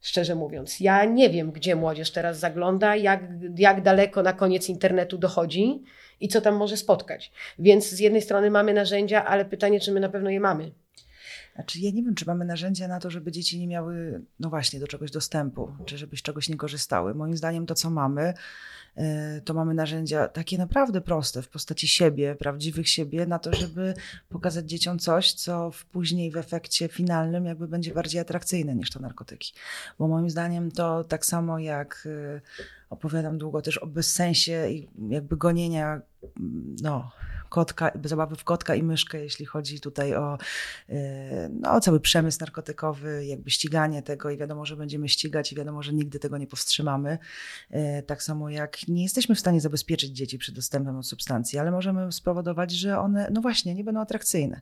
szczerze 0.00 0.34
mówiąc. 0.34 0.80
Ja 0.80 1.04
nie 1.04 1.30
wiem, 1.30 1.52
gdzie 1.52 1.76
młodzież 1.76 2.10
teraz 2.10 2.38
zagląda, 2.38 2.96
jak, 2.96 3.20
jak 3.56 3.82
daleko 3.82 4.22
na 4.22 4.32
koniec 4.32 4.68
internetu 4.68 5.18
dochodzi 5.18 5.82
i 6.20 6.28
co 6.28 6.40
tam 6.40 6.56
może 6.56 6.76
spotkać. 6.76 7.32
Więc 7.58 7.90
z 7.90 7.98
jednej 7.98 8.22
strony 8.22 8.50
mamy 8.50 8.74
narzędzia, 8.74 9.24
ale 9.24 9.44
pytanie, 9.44 9.80
czy 9.80 9.92
my 9.92 10.00
na 10.00 10.08
pewno 10.08 10.30
je 10.30 10.40
mamy. 10.40 10.70
Znaczy, 11.58 11.80
ja 11.80 11.90
nie 11.90 12.02
wiem, 12.02 12.14
czy 12.14 12.26
mamy 12.26 12.44
narzędzia 12.44 12.88
na 12.88 13.00
to, 13.00 13.10
żeby 13.10 13.32
dzieci 13.32 13.58
nie 13.58 13.66
miały, 13.66 14.22
no 14.40 14.50
właśnie, 14.50 14.80
do 14.80 14.86
czegoś 14.86 15.10
dostępu, 15.10 15.72
czy 15.86 15.98
żeby 15.98 16.16
z 16.16 16.22
czegoś 16.22 16.48
nie 16.48 16.56
korzystały. 16.56 17.14
Moim 17.14 17.36
zdaniem 17.36 17.66
to, 17.66 17.74
co 17.74 17.90
mamy, 17.90 18.34
E, 18.98 19.40
to 19.40 19.54
mamy 19.54 19.74
narzędzia 19.74 20.28
takie 20.28 20.58
naprawdę 20.58 21.00
proste 21.00 21.42
w 21.42 21.48
postaci 21.48 21.88
siebie, 21.88 22.34
prawdziwych 22.34 22.88
siebie, 22.88 23.26
na 23.26 23.38
to, 23.38 23.54
żeby 23.54 23.94
pokazać 24.28 24.70
dzieciom 24.70 24.98
coś, 24.98 25.32
co 25.32 25.70
w 25.70 25.84
później 25.84 26.30
w 26.30 26.36
efekcie 26.36 26.88
finalnym 26.88 27.44
jakby 27.44 27.68
będzie 27.68 27.94
bardziej 27.94 28.20
atrakcyjne 28.20 28.74
niż 28.74 28.90
to 28.90 29.00
narkotyki. 29.00 29.52
Bo 29.98 30.08
moim 30.08 30.30
zdaniem 30.30 30.70
to 30.70 31.04
tak 31.04 31.26
samo 31.26 31.58
jak 31.58 32.08
e, 32.36 32.40
opowiadam 32.90 33.38
długo 33.38 33.62
też 33.62 33.78
o 33.78 33.86
bezsensie 33.86 34.68
i 34.70 34.88
jakby 35.08 35.36
gonienia 35.36 36.00
no, 36.82 37.10
kotka, 37.48 37.90
zabawy 38.04 38.36
w 38.36 38.44
kotka 38.44 38.74
i 38.74 38.82
myszkę, 38.82 39.18
jeśli 39.20 39.46
chodzi 39.46 39.80
tutaj 39.80 40.14
o, 40.14 40.38
e, 40.88 41.48
no, 41.48 41.80
cały 41.80 42.00
przemysł 42.00 42.38
narkotykowy, 42.40 43.26
jakby 43.26 43.50
ściganie 43.50 44.02
tego 44.02 44.30
i 44.30 44.36
wiadomo, 44.36 44.66
że 44.66 44.76
będziemy 44.76 45.08
ścigać 45.08 45.52
i 45.52 45.56
wiadomo, 45.56 45.82
że 45.82 45.92
nigdy 45.92 46.18
tego 46.18 46.38
nie 46.38 46.46
powstrzymamy. 46.46 47.18
E, 47.70 48.02
tak 48.02 48.22
samo 48.22 48.50
jak 48.50 48.88
nie 48.88 49.02
jesteśmy 49.02 49.34
w 49.34 49.40
stanie 49.40 49.60
zabezpieczyć 49.60 50.10
dzieci 50.10 50.38
przed 50.38 50.54
dostępem 50.54 50.96
do 50.96 51.02
substancji, 51.02 51.58
ale 51.58 51.70
możemy 51.70 52.12
spowodować, 52.12 52.70
że 52.72 52.98
one, 52.98 53.28
no 53.32 53.40
właśnie, 53.40 53.74
nie 53.74 53.84
będą 53.84 54.00
atrakcyjne 54.00 54.60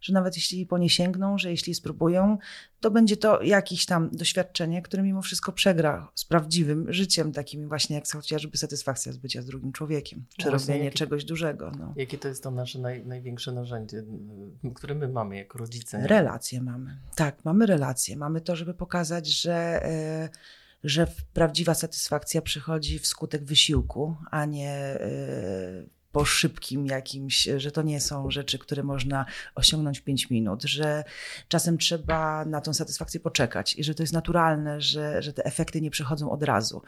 że 0.00 0.12
nawet 0.12 0.36
jeśli 0.36 0.66
po 0.66 0.78
nie 0.78 0.90
sięgną, 0.90 1.38
że 1.38 1.50
jeśli 1.50 1.74
spróbują, 1.74 2.38
to 2.80 2.90
będzie 2.90 3.16
to 3.16 3.42
jakieś 3.42 3.86
tam 3.86 4.10
doświadczenie, 4.12 4.82
które 4.82 5.02
mimo 5.02 5.22
wszystko 5.22 5.52
przegra 5.52 6.10
z 6.14 6.24
prawdziwym 6.24 6.92
życiem, 6.92 7.32
takim 7.32 7.68
właśnie 7.68 7.96
jak 7.96 8.08
chociażby 8.08 8.58
satysfakcja 8.58 9.12
z 9.12 9.16
bycia 9.16 9.42
z 9.42 9.46
drugim 9.46 9.72
człowiekiem, 9.72 10.24
czy 10.36 10.46
no 10.46 10.52
robienie 10.52 10.84
jakie, 10.84 10.98
czegoś 10.98 11.24
dużego. 11.24 11.72
No. 11.78 11.92
Jakie 11.96 12.18
to 12.18 12.28
jest 12.28 12.42
to 12.42 12.50
nasze 12.50 12.78
naj, 12.78 13.06
największe 13.06 13.52
narzędzie, 13.52 14.04
które 14.74 14.94
my 14.94 15.08
mamy 15.08 15.36
jako 15.36 15.58
rodzice? 15.58 16.06
Relacje 16.06 16.62
mamy. 16.62 16.98
Tak, 17.14 17.44
mamy 17.44 17.66
relacje. 17.66 18.16
Mamy 18.16 18.40
to, 18.40 18.56
żeby 18.56 18.74
pokazać, 18.74 19.26
że. 19.26 19.80
Yy, 20.22 20.58
że 20.84 21.06
prawdziwa 21.32 21.74
satysfakcja 21.74 22.42
przychodzi 22.42 22.98
wskutek 22.98 23.44
wysiłku, 23.44 24.16
a 24.30 24.44
nie 24.44 24.98
yy, 25.00 25.97
po 26.18 26.24
szybkim 26.24 26.86
jakimś, 26.86 27.48
że 27.56 27.70
to 27.70 27.82
nie 27.82 28.00
są 28.00 28.30
rzeczy, 28.30 28.58
które 28.58 28.82
można 28.82 29.26
osiągnąć 29.54 30.00
w 30.00 30.02
5 30.02 30.30
minut, 30.30 30.62
że 30.62 31.04
czasem 31.48 31.78
trzeba 31.78 32.44
na 32.44 32.60
tą 32.60 32.74
satysfakcję 32.74 33.20
poczekać 33.20 33.78
i 33.78 33.84
że 33.84 33.94
to 33.94 34.02
jest 34.02 34.12
naturalne, 34.12 34.80
że, 34.80 35.22
że 35.22 35.32
te 35.32 35.44
efekty 35.44 35.80
nie 35.80 35.90
przychodzą 35.90 36.30
od 36.30 36.42
razu. 36.42 36.82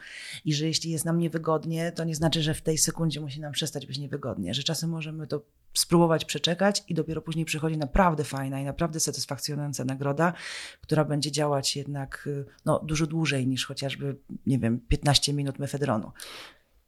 I 0.45 0.53
że 0.53 0.65
jeśli 0.65 0.91
jest 0.91 1.05
nam 1.05 1.19
niewygodnie, 1.19 1.91
to 1.91 2.03
nie 2.03 2.15
znaczy, 2.15 2.43
że 2.43 2.53
w 2.53 2.61
tej 2.61 2.77
sekundzie 2.77 3.21
musi 3.21 3.39
nam 3.39 3.51
przestać 3.51 3.85
być 3.85 3.97
niewygodnie, 3.97 4.53
że 4.53 4.63
czasem 4.63 4.89
możemy 4.89 5.27
to 5.27 5.41
spróbować 5.73 6.25
przeczekać 6.25 6.83
i 6.87 6.93
dopiero 6.93 7.21
później 7.21 7.45
przychodzi 7.45 7.77
naprawdę 7.77 8.23
fajna 8.23 8.59
i 8.59 8.63
naprawdę 8.63 8.99
satysfakcjonująca 8.99 9.85
nagroda, 9.85 10.33
która 10.81 11.05
będzie 11.05 11.31
działać 11.31 11.75
jednak 11.75 12.29
no, 12.65 12.79
dużo 12.79 13.07
dłużej 13.07 13.47
niż 13.47 13.65
chociażby, 13.65 14.15
nie 14.45 14.59
wiem, 14.59 14.79
15 14.79 15.33
minut 15.33 15.59
mefedronu. 15.59 16.11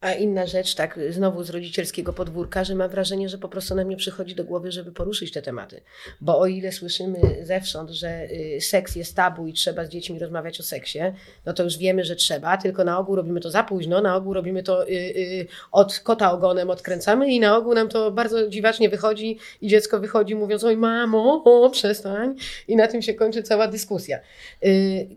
A 0.04 0.14
inna 0.14 0.46
rzecz, 0.46 0.76
tak, 0.76 1.00
znowu 1.10 1.44
z 1.44 1.50
rodzicielskiego 1.50 2.14
podwórka, 2.14 2.64
że 2.64 2.76
mam 2.76 2.90
wrażenie, 2.90 3.30
że 3.30 3.38
po 3.38 3.50
prostu 3.50 3.76
nam 3.76 3.90
nie 3.90 3.98
przychodzi 3.98 4.36
do 4.36 4.44
głowy, 4.44 4.72
żeby 4.72 4.92
poruszyć 4.92 5.32
te 5.32 5.42
tematy. 5.42 5.82
Bo 6.22 6.40
o 6.40 6.48
ile 6.48 6.72
słyszymy 6.72 7.20
zewsząd, 7.42 7.90
że 7.90 8.24
y, 8.32 8.62
seks 8.62 8.96
jest 8.96 9.16
tabu 9.16 9.48
i 9.48 9.54
trzeba 9.54 9.86
z 9.86 9.90
dziećmi 9.90 10.20
rozmawiać 10.20 10.60
o 10.60 10.64
seksie, 10.64 11.00
no 11.46 11.54
to 11.54 11.64
już 11.64 11.78
wiemy, 11.78 12.04
że 12.04 12.16
trzeba, 12.16 12.58
tylko 12.58 12.84
na 12.84 13.00
ogół 13.00 13.16
robimy 13.16 13.40
to 13.40 13.50
za 13.52 13.64
późno, 13.64 14.02
na 14.02 14.16
ogół 14.16 14.34
robimy 14.34 14.64
to 14.64 14.88
y, 14.88 14.92
y, 14.92 15.48
od 15.72 16.00
kota 16.00 16.32
ogonem 16.32 16.70
odkręcamy 16.70 17.32
i 17.32 17.40
na 17.40 17.58
ogół 17.58 17.74
nam 17.74 17.90
to 17.90 18.12
bardzo 18.12 18.48
dziwacznie 18.48 18.90
wychodzi 18.90 19.40
i 19.62 19.68
dziecko 19.68 20.00
wychodzi 20.00 20.36
mówiąc, 20.36 20.64
oj 20.64 20.78
mamo, 20.78 21.44
o, 21.46 21.70
przestań. 21.70 22.36
I 22.68 22.76
na 22.76 22.88
tym 22.88 23.02
się 23.02 23.14
kończy 23.14 23.44
cała 23.44 23.68
dyskusja. 23.68 24.20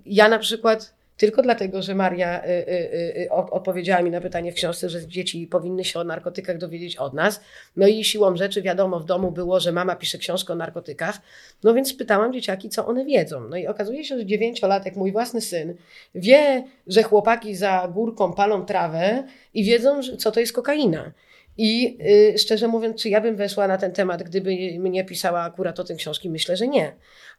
Ja 0.07 0.29
na 0.29 0.39
przykład 0.39 0.96
tylko 1.17 1.43
dlatego, 1.43 1.83
że 1.83 1.95
Maria 1.95 2.45
y, 2.45 2.49
y, 2.49 3.23
y, 3.23 3.31
odpowiedziała 3.31 4.03
mi 4.03 4.11
na 4.11 4.21
pytanie 4.21 4.53
w 4.53 4.55
książce, 4.55 4.89
że 4.89 5.07
dzieci 5.07 5.47
powinny 5.47 5.85
się 5.85 6.01
o 6.01 6.05
narkotykach 6.05 6.59
dowiedzieć 6.59 6.97
od 6.97 7.15
nas. 7.15 7.41
No 7.77 7.87
i 7.87 8.05
siłą 8.05 8.37
rzeczy 8.37 8.63
wiadomo 8.63 9.01
w 9.01 9.05
domu 9.05 9.31
było, 9.31 9.61
że 9.61 9.73
mama 9.73 9.97
pisze 9.97 10.19
książkę 10.19 10.53
o 10.53 10.57
narkotykach. 10.57 11.21
No 11.65 11.75
więc 11.75 11.95
pytałam 11.95 12.33
dzieciaki, 12.33 12.69
co 12.69 12.87
one 12.87 13.05
wiedzą. 13.05 13.49
No 13.49 13.57
i 13.57 13.67
okazuje 13.67 14.05
się, 14.05 14.19
że 14.19 14.27
dziewięciolatek, 14.27 14.97
mój 14.97 15.13
własny 15.13 15.41
syn, 15.41 15.75
wie, 16.15 16.65
że 16.87 17.03
chłopaki 17.03 17.55
za 17.55 17.89
górką 17.95 18.33
palą 18.33 18.65
trawę 18.65 19.25
i 19.55 19.65
wiedzą, 19.65 20.01
co 20.19 20.33
to 20.33 20.41
jest 20.41 20.53
kokaina. 20.53 21.13
I 21.59 21.99
y, 22.35 22.39
szczerze 22.39 22.69
mówiąc, 22.69 23.03
czy 23.03 23.09
ja 23.09 23.21
bym 23.21 23.37
weszła 23.37 23.69
na 23.69 23.79
ten 23.79 23.93
temat, 23.93 24.23
gdyby 24.23 24.51
mnie 24.79 25.05
pisała 25.05 25.41
akurat 25.41 25.81
o 25.81 25.85
tym 25.85 25.97
książki? 25.97 26.31
Myślę, 26.31 26.57
że 26.57 26.69
nie 26.69 26.93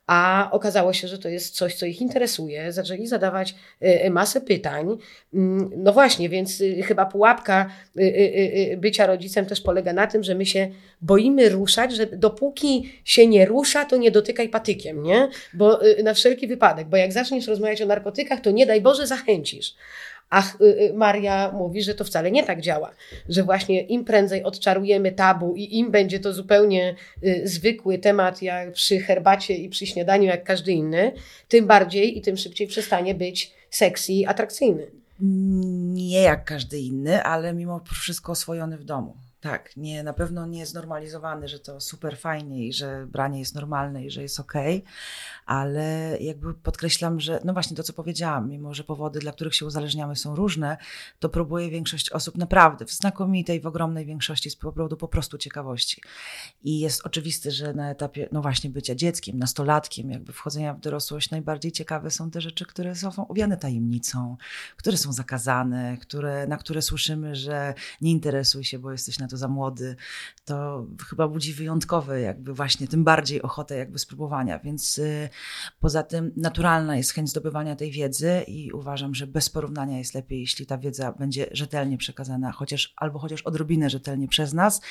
a 0.08 0.50
okazało 0.52 0.94
się, 0.94 1.08
że 1.08 1.18
to 1.18 1.30
jest 1.30 1.56
coś, 1.56 1.76
co 1.76 1.86
ich 1.86 2.02
interesuje. 2.02 2.72
Zaczęli 2.72 3.08
zadawać 3.08 3.56
y, 3.82 4.06
y, 4.06 4.10
masę 4.10 4.42
pytań. 4.42 4.98
Mm, 5.34 5.72
no 5.78 5.94
właśnie, 5.94 6.30
więc 6.30 6.62
y, 6.62 6.84
chyba 6.84 7.06
pułapka 7.06 7.70
bycia 8.78 9.08
rodzicem 9.08 9.46
też 9.46 9.62
polega 9.62 9.94
na 9.94 10.08
tym, 10.08 10.24
że 10.24 10.36
my 10.36 10.46
się 10.46 10.70
boimy 11.02 11.50
ruszać, 11.50 11.96
że 11.96 12.06
dopóki 12.06 12.92
się 13.06 13.28
nie 13.28 13.46
rusza, 13.46 13.86
to 13.86 13.98
nie 13.98 14.12
dotykaj 14.12 14.50
patykiem, 14.50 15.04
nie? 15.04 15.30
Bo 15.54 15.80
na 16.04 16.14
wszelki 16.14 16.48
wypadek, 16.48 16.88
bo 16.88 16.98
jak 16.98 17.14
zaczniesz 17.14 17.48
rozmawiać 17.48 17.82
o 17.82 17.86
narkotykach, 17.86 18.42
to 18.42 18.52
nie 18.52 18.66
daj 18.66 18.82
Boże 18.82 19.08
zachęcisz. 19.08 19.76
A 20.30 20.44
y, 20.62 20.64
y, 20.64 20.94
Maria 20.94 21.52
mówi, 21.52 21.82
że 21.82 21.96
to 21.96 22.04
wcale 22.04 22.32
nie 22.32 22.44
tak 22.44 22.62
działa, 22.62 22.92
że 23.30 23.44
właśnie 23.44 23.82
im 23.82 24.06
prędzej 24.06 24.44
odczarujemy 24.44 25.12
tabu 25.12 25.56
i 25.56 25.78
im 25.78 25.92
będzie 25.92 26.20
to 26.20 26.34
zupełnie 26.34 26.96
y, 27.24 27.42
zwykły 27.46 27.98
temat 27.98 28.42
jak 28.42 28.72
przy 28.72 29.00
herbacie 29.00 29.56
i 29.56 29.70
przy 29.70 29.88
śniadaniu 29.88 30.26
jak 30.26 30.44
każdy 30.44 30.72
inny, 30.72 31.12
tym 31.48 31.68
bardziej 31.68 32.18
i 32.18 32.22
tym 32.22 32.38
szybciej 32.38 32.68
przestanie 32.68 33.16
być 33.16 33.52
sexy 33.70 34.14
i 34.14 34.26
atrakcyjny. 34.26 34.88
Nie 35.20 36.22
jak 36.22 36.46
każdy 36.46 36.80
inny, 36.80 37.24
ale 37.24 37.54
mimo 37.54 37.82
wszystko 37.94 38.32
oswojony 38.32 38.78
w 38.78 38.84
domu. 38.84 39.14
Tak, 39.42 39.78
nie, 39.78 40.04
na 40.04 40.14
pewno 40.14 40.46
nie 40.46 40.66
znormalizowany, 40.66 41.48
że 41.48 41.60
to 41.60 41.82
super 41.82 42.18
fajnie 42.18 42.68
i 42.68 42.74
że 42.74 43.08
branie 43.08 43.40
jest 43.40 43.56
normalne 43.56 44.06
i 44.06 44.12
że 44.12 44.22
jest 44.22 44.40
okej, 44.40 44.78
okay, 44.78 44.92
ale 45.46 46.18
jakby 46.22 46.54
podkreślam, 46.54 47.20
że 47.20 47.40
no 47.44 47.54
właśnie 47.54 47.78
to, 47.78 47.84
co 47.84 47.94
powiedziałam, 47.94 48.50
mimo 48.50 48.74
że 48.74 48.84
powody, 48.84 49.20
dla 49.20 49.32
których 49.32 49.56
się 49.56 49.66
uzależniamy 49.66 50.16
są 50.16 50.36
różne, 50.36 50.78
to 51.20 51.30
próbuje 51.30 51.70
większość 51.70 52.12
osób 52.12 52.38
naprawdę 52.38 52.86
w 52.86 52.92
znakomitej, 52.92 53.62
w 53.62 53.68
ogromnej 53.68 54.06
większości 54.06 54.50
z 54.50 54.56
powodu 54.56 54.98
po 54.98 55.08
prostu 55.08 55.38
ciekawości. 55.38 56.02
I 56.64 56.80
jest 56.80 57.06
oczywiste, 57.06 57.52
że 57.52 57.74
na 57.74 57.92
etapie, 57.92 58.30
no 58.32 58.42
właśnie 58.42 58.70
bycia 58.70 58.96
dzieckiem, 58.96 59.40
nastolatkiem, 59.40 60.12
jakby 60.12 60.34
wchodzenia 60.34 60.74
w 60.74 60.80
dorosłość, 60.80 61.32
najbardziej 61.32 61.72
ciekawe 61.72 62.12
są 62.12 62.32
te 62.32 62.42
rzeczy, 62.42 62.66
które 62.66 62.96
są 62.96 63.28
owiane 63.28 63.58
tajemnicą, 63.58 64.38
które 64.78 64.98
są 64.98 65.14
zakazane, 65.14 65.98
które, 65.98 66.48
na 66.48 66.58
które 66.58 66.82
słyszymy, 66.82 67.36
że 67.36 67.74
nie 68.02 68.12
interesuj 68.12 68.64
się, 68.64 68.80
bo 68.80 68.92
jesteś 68.92 69.20
na 69.20 69.27
to 69.28 69.38
za 69.38 69.48
młody. 69.48 69.96
To 70.46 70.86
chyba 71.10 71.28
budzi 71.28 71.54
wyjątkowe 71.54 72.22
jakby 72.22 72.54
właśnie, 72.54 72.88
tym 72.88 73.04
bardziej 73.04 73.42
ochotę 73.42 73.78
jakby 73.78 74.00
spróbowania, 74.00 74.60
więc 74.60 74.98
y, 74.98 75.30
Poza 75.80 76.04
tym 76.04 76.32
naturalna 76.38 76.98
jest 76.98 77.12
chęć 77.12 77.30
zdobywania 77.30 77.76
tej 77.76 77.92
wiedzy 77.92 78.44
i 78.48 78.72
uważam, 78.72 79.16
że 79.16 79.28
bez 79.28 79.50
porównania 79.50 79.98
jest 79.98 80.14
lepiej, 80.14 80.40
jeśli 80.40 80.66
ta 80.66 80.78
wiedza 80.78 81.12
będzie 81.12 81.48
rzetelnie 81.52 81.98
przekazana, 81.98 82.52
chociaż 82.52 82.94
albo 82.96 83.20
chociaż 83.20 83.42
odrobinę 83.42 83.90
rzetelnie 83.90 84.28
przez 84.28 84.54
nas, 84.54 84.82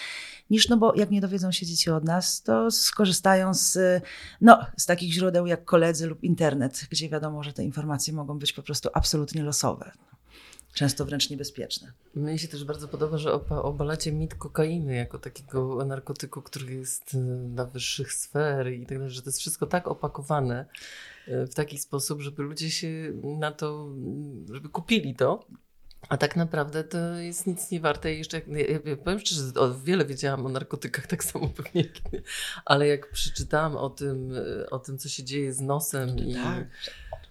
niż 0.51 0.69
no 0.69 0.77
bo 0.77 0.95
jak 0.95 1.11
nie 1.11 1.21
dowiedzą 1.21 1.53
się 1.53 1.67
dzieci 1.67 1.91
od 1.91 2.05
nas, 2.05 2.43
to 2.43 2.71
skorzystają 2.71 3.55
z, 3.55 4.03
no, 4.41 4.67
z 4.77 4.87
takich 4.87 5.13
źródeł 5.13 5.47
jak 5.47 5.65
koledzy 5.65 6.07
lub 6.07 6.25
internet, 6.25 6.87
gdzie 6.91 7.09
wiadomo, 7.09 7.43
że 7.43 7.53
te 7.53 7.65
informacje 7.65 8.15
mogą 8.15 8.39
być 8.39 8.53
po 8.53 8.63
prostu 8.63 8.89
absolutnie 8.95 9.43
losowe 9.43 9.93
często 10.77 11.05
wręcz 11.05 11.31
niebezpieczne. 11.31 11.93
Mnie 12.15 12.39
się 12.39 12.49
też 12.49 12.65
bardzo 12.65 12.89
podoba, 12.89 13.19
że 13.19 13.33
obalacie 13.49 14.13
mit 14.13 14.35
kokainy 14.35 14.95
jako 14.95 15.19
takiego 15.19 15.85
narkotyku, 15.85 16.43
który 16.43 16.75
jest 16.75 17.15
y, 17.15 17.19
na 17.55 17.65
wyższych 17.65 18.13
sfer 18.13 18.73
i 18.73 18.87
tak 18.87 18.99
dalej, 18.99 19.13
że 19.13 19.23
to 19.23 19.29
jest 19.29 19.39
wszystko 19.39 19.67
tak 19.67 19.89
opakowane. 19.89 20.67
w 21.27 21.55
taki 21.55 21.79
sposób, 21.79 22.21
żeby 22.21 22.43
ludzie 22.43 22.71
się 22.71 23.13
na 23.39 23.53
to, 23.53 23.89
żeby 24.53 24.69
kupili 24.69 25.15
to. 25.15 25.47
A 26.09 26.17
tak 26.17 26.37
naprawdę 26.37 26.85
to 26.85 27.15
jest 27.15 27.47
nic 27.47 27.71
nie 27.71 27.81
warte. 27.81 28.15
Jeszcze 28.15 28.37
jak, 28.37 28.49
ja, 28.49 28.81
ja 28.85 28.97
powiem 28.97 29.21
szczerze, 29.21 29.43
o, 29.55 29.75
wiele 29.75 30.05
wiedziałam 30.05 30.47
o 30.47 30.49
narkotykach, 30.49 31.07
tak 31.17 31.25
samo 31.25 31.49
pewnie, 31.49 31.85
ale 32.65 32.87
jak 32.87 33.11
przeczytałam 33.11 33.77
o 33.77 33.91
tym, 33.91 34.33
o 34.71 34.79
tym 34.79 34.99
co 34.99 35.09
się 35.09 35.25
dzieje 35.25 35.53
z 35.53 35.61
nosem 35.61 36.19
i 36.19 36.35
Tak, 36.35 36.69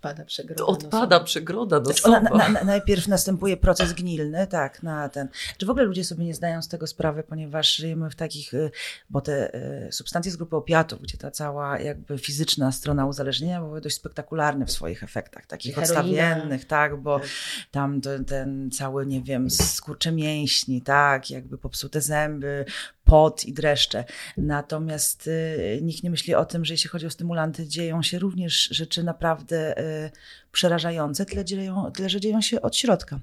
odpada 0.10 0.26
przegroda. 0.26 0.58
to 0.58 0.68
odpada 0.68 1.20
przegroda 1.20 1.84
Znaczy 1.84 2.02
nosowa. 2.10 2.18
ona, 2.32 2.38
na, 2.48 2.50
na, 2.50 2.64
najpierw 2.64 3.08
następuje 3.08 3.58
proces 3.58 3.94
gnilny, 3.94 4.48
tak, 4.48 4.84
na 4.84 5.10
ten. 5.10 5.28
Czy 5.58 5.66
w 5.66 5.70
ogóle 5.70 5.86
ludzie 5.86 6.04
sobie 6.04 6.26
nie 6.26 6.34
zdają 6.34 6.62
z 6.62 6.68
tego 6.68 6.88
sprawy, 6.88 7.24
ponieważ 7.24 7.76
żyjemy 7.76 8.10
w 8.10 8.16
takich, 8.16 8.54
y, 8.54 8.72
bo 9.10 9.22
te 9.22 9.56
y, 9.88 9.92
substancje 9.92 10.32
z 10.32 10.36
grupy 10.36 10.56
opiatów, 10.56 11.02
gdzie 11.02 11.18
ta 11.18 11.32
cała 11.32 11.80
jakby 11.80 12.18
fizyczna 12.18 12.72
strona 12.72 13.06
uzależnienia 13.06 13.62
były 13.62 13.82
dość 13.82 13.96
spektakularne 13.96 14.66
w 14.66 14.72
swoich 14.72 15.04
efektach, 15.04 15.46
takich 15.46 15.76
Heroina. 15.76 16.00
odstawiennych, 16.00 16.66
tak, 16.66 16.98
bo 17.02 17.20
Tak. 17.20 17.28
tam 17.72 18.02
ten, 18.02 18.26
ten 18.26 18.72
cały, 18.72 19.06
nie 19.06 19.22
wiem, 19.22 19.50
skurcze 19.50 20.12
mięśni, 20.12 20.82
tak, 20.82 21.30
jakby 21.32 21.58
popsute 21.58 22.02
zęby, 22.02 22.66
pot 23.06 23.46
i 23.46 23.54
dreszcze. 23.54 24.04
Natomiast 24.38 25.28
y, 25.28 25.80
nikt 25.82 26.04
nie 26.04 26.10
myśli 26.10 26.36
o 26.36 26.46
tym, 26.46 26.66
że 26.66 26.74
jeśli 26.74 26.90
chodzi 26.90 27.06
o 27.06 27.10
stymulanty, 27.10 27.68
dzieją 27.68 28.04
się 28.04 28.20
również 28.20 28.70
rzeczy 28.72 29.04
naprawdę 29.04 29.80
y, 29.80 30.12
przerażające, 30.52 31.26
tyle, 31.26 31.46
dzieją, 31.46 31.92
tyle 31.92 32.10
że 32.10 32.20
dzieją 32.20 32.42
się 32.42 32.62
od 32.62 32.78
środka. 32.78 33.20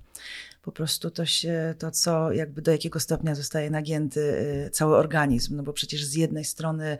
Po 0.62 0.72
prostu 0.72 1.10
to 1.10 1.26
się, 1.26 1.74
to 1.78 1.90
co, 1.90 2.32
jakby 2.32 2.62
do 2.62 2.72
jakiego 2.72 3.00
stopnia 3.00 3.34
zostaje 3.34 3.70
nagięty 3.70 4.20
y, 4.66 4.70
cały 4.70 4.96
organizm, 4.96 5.56
no 5.56 5.62
bo 5.62 5.72
przecież 5.72 6.04
z 6.04 6.14
jednej 6.14 6.44
strony, 6.44 6.98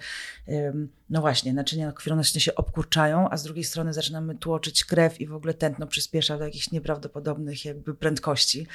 no 1.11 1.21
właśnie, 1.21 1.53
naczynia 1.53 1.93
krwionośne 1.93 2.41
się 2.41 2.55
obkurczają, 2.55 3.31
a 3.31 3.37
z 3.37 3.43
drugiej 3.43 3.65
strony 3.65 3.93
zaczynamy 3.93 4.35
tłoczyć 4.35 4.85
krew 4.85 5.21
i 5.21 5.27
w 5.27 5.35
ogóle 5.35 5.55
tętno 5.55 5.87
przyspiesza 5.87 6.39
do 6.39 6.45
jakichś 6.45 6.71
nieprawdopodobnych 6.71 7.65
jakby 7.65 7.95
prędkości. 7.95 8.67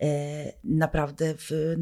E, 0.00 0.52
Naprawdę 0.64 1.34
w, 1.34 1.76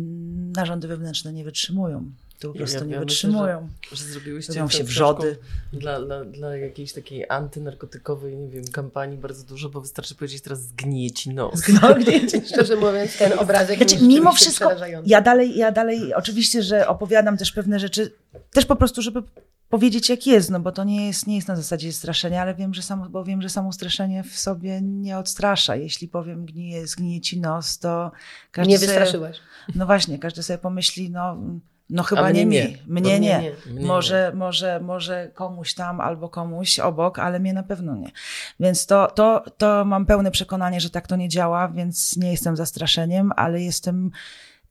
narządy 0.57 0.89
wewnętrzne 0.89 1.33
nie 1.33 1.45
wytrzymują. 1.45 2.13
To 2.41 2.49
po 2.49 2.55
Ja- 2.55 2.59
prostu 2.59 2.77
ja 2.79 2.81
nie 2.81 2.87
myślę, 2.87 3.01
wytrzymują. 3.01 3.69
że 3.93 4.05
zrobiłyście 4.05 4.53
Robią 4.53 4.69
się 4.69 4.85
wrzody. 4.85 5.39
Dla, 5.73 6.01
dla, 6.01 6.25
dla 6.25 6.57
jakiejś 6.57 6.93
takiej 6.93 7.25
antynarkotykowej, 7.29 8.37
nie 8.37 8.49
wiem, 8.49 8.65
kampanii 8.73 9.19
bardzo 9.19 9.45
dużo, 9.45 9.69
bo 9.69 9.81
wystarczy 9.81 10.15
powiedzieć 10.15 10.43
teraz 10.43 10.63
zgnije 10.63 11.11
ci 11.11 11.31
nos. 11.31 11.63
No, 11.83 11.95
gdzie- 11.95 12.41
Szczerze 12.53 12.77
mówiąc, 12.77 13.19
ten 13.19 13.39
obrazek 13.39 13.77
Znaczy, 13.77 13.95
jest 13.95 14.07
mimo 14.07 14.33
wszystko, 14.33 14.71
ja 15.07 15.21
dalej, 15.21 15.57
ja 15.57 15.73
dalej, 15.73 16.15
oczywiście, 16.15 16.63
że 16.63 16.89
opowiadam 16.89 17.37
też 17.37 17.53
pewne 17.53 17.81
rzeczy, 17.81 18.13
też 18.53 18.67
po 18.67 18.77
prostu, 18.77 19.03
żeby 19.03 19.23
powiedzieć 19.69 20.09
jak 20.09 20.27
jest, 20.27 20.51
no 20.51 20.61
bo 20.61 20.73
to 20.73 20.85
nie 20.85 21.07
jest, 21.07 21.27
nie 21.27 21.37
jest 21.37 21.49
na 21.49 21.57
zasadzie 21.57 21.93
straszenia, 21.93 22.43
ale 22.43 22.55
wiem, 22.55 22.75
że 22.75 22.83
samo, 22.83 23.09
bo 23.09 23.25
wiem, 23.25 23.43
że 23.43 23.49
samo 23.49 23.73
straszenie 23.73 24.23
w 24.25 24.39
sobie 24.39 24.81
nie 24.83 25.19
odstrasza. 25.19 25.77
Jeśli 25.77 26.09
powiem 26.09 26.47
gnije, 26.47 26.87
zgnije 26.87 27.21
ci 27.21 27.41
nos, 27.41 27.79
to 27.79 28.11
każdy 28.53 28.71
Nie 28.71 28.79
sobie, 28.79 28.87
wystraszyłeś. 28.89 29.37
No 29.75 29.87
właśnie, 29.87 30.19
każdy 30.19 30.43
sobie 30.43 30.59
pomyśli, 30.59 31.11
no, 31.11 31.37
no 31.91 32.03
chyba 32.03 32.31
nie, 32.31 32.47
nie. 32.47 32.65
mi, 32.65 32.77
mnie 32.87 33.01
mnie 33.01 33.21
nie. 33.21 33.41
nie. 33.41 33.53
Mnie 33.73 33.87
może, 33.87 34.33
może, 34.35 34.81
może 34.81 35.31
komuś 35.35 35.75
tam 35.75 36.01
albo 36.01 36.29
komuś 36.29 36.79
obok, 36.79 37.19
ale 37.19 37.41
mnie 37.41 37.53
na 37.53 37.63
pewno 37.63 37.97
nie. 37.97 38.11
Więc 38.61 38.87
to, 38.87 39.07
to, 39.07 39.45
to 39.59 39.85
mam 39.85 40.07
pełne 40.07 40.31
przekonanie, 40.31 40.81
że 40.81 40.91
tak 40.91 41.07
to 41.07 41.17
nie 41.17 41.29
działa, 41.29 41.69
więc 41.69 42.17
nie 42.17 42.31
jestem 42.31 42.57
zastraszeniem, 42.57 43.33
ale 43.37 43.63
jestem 43.63 44.11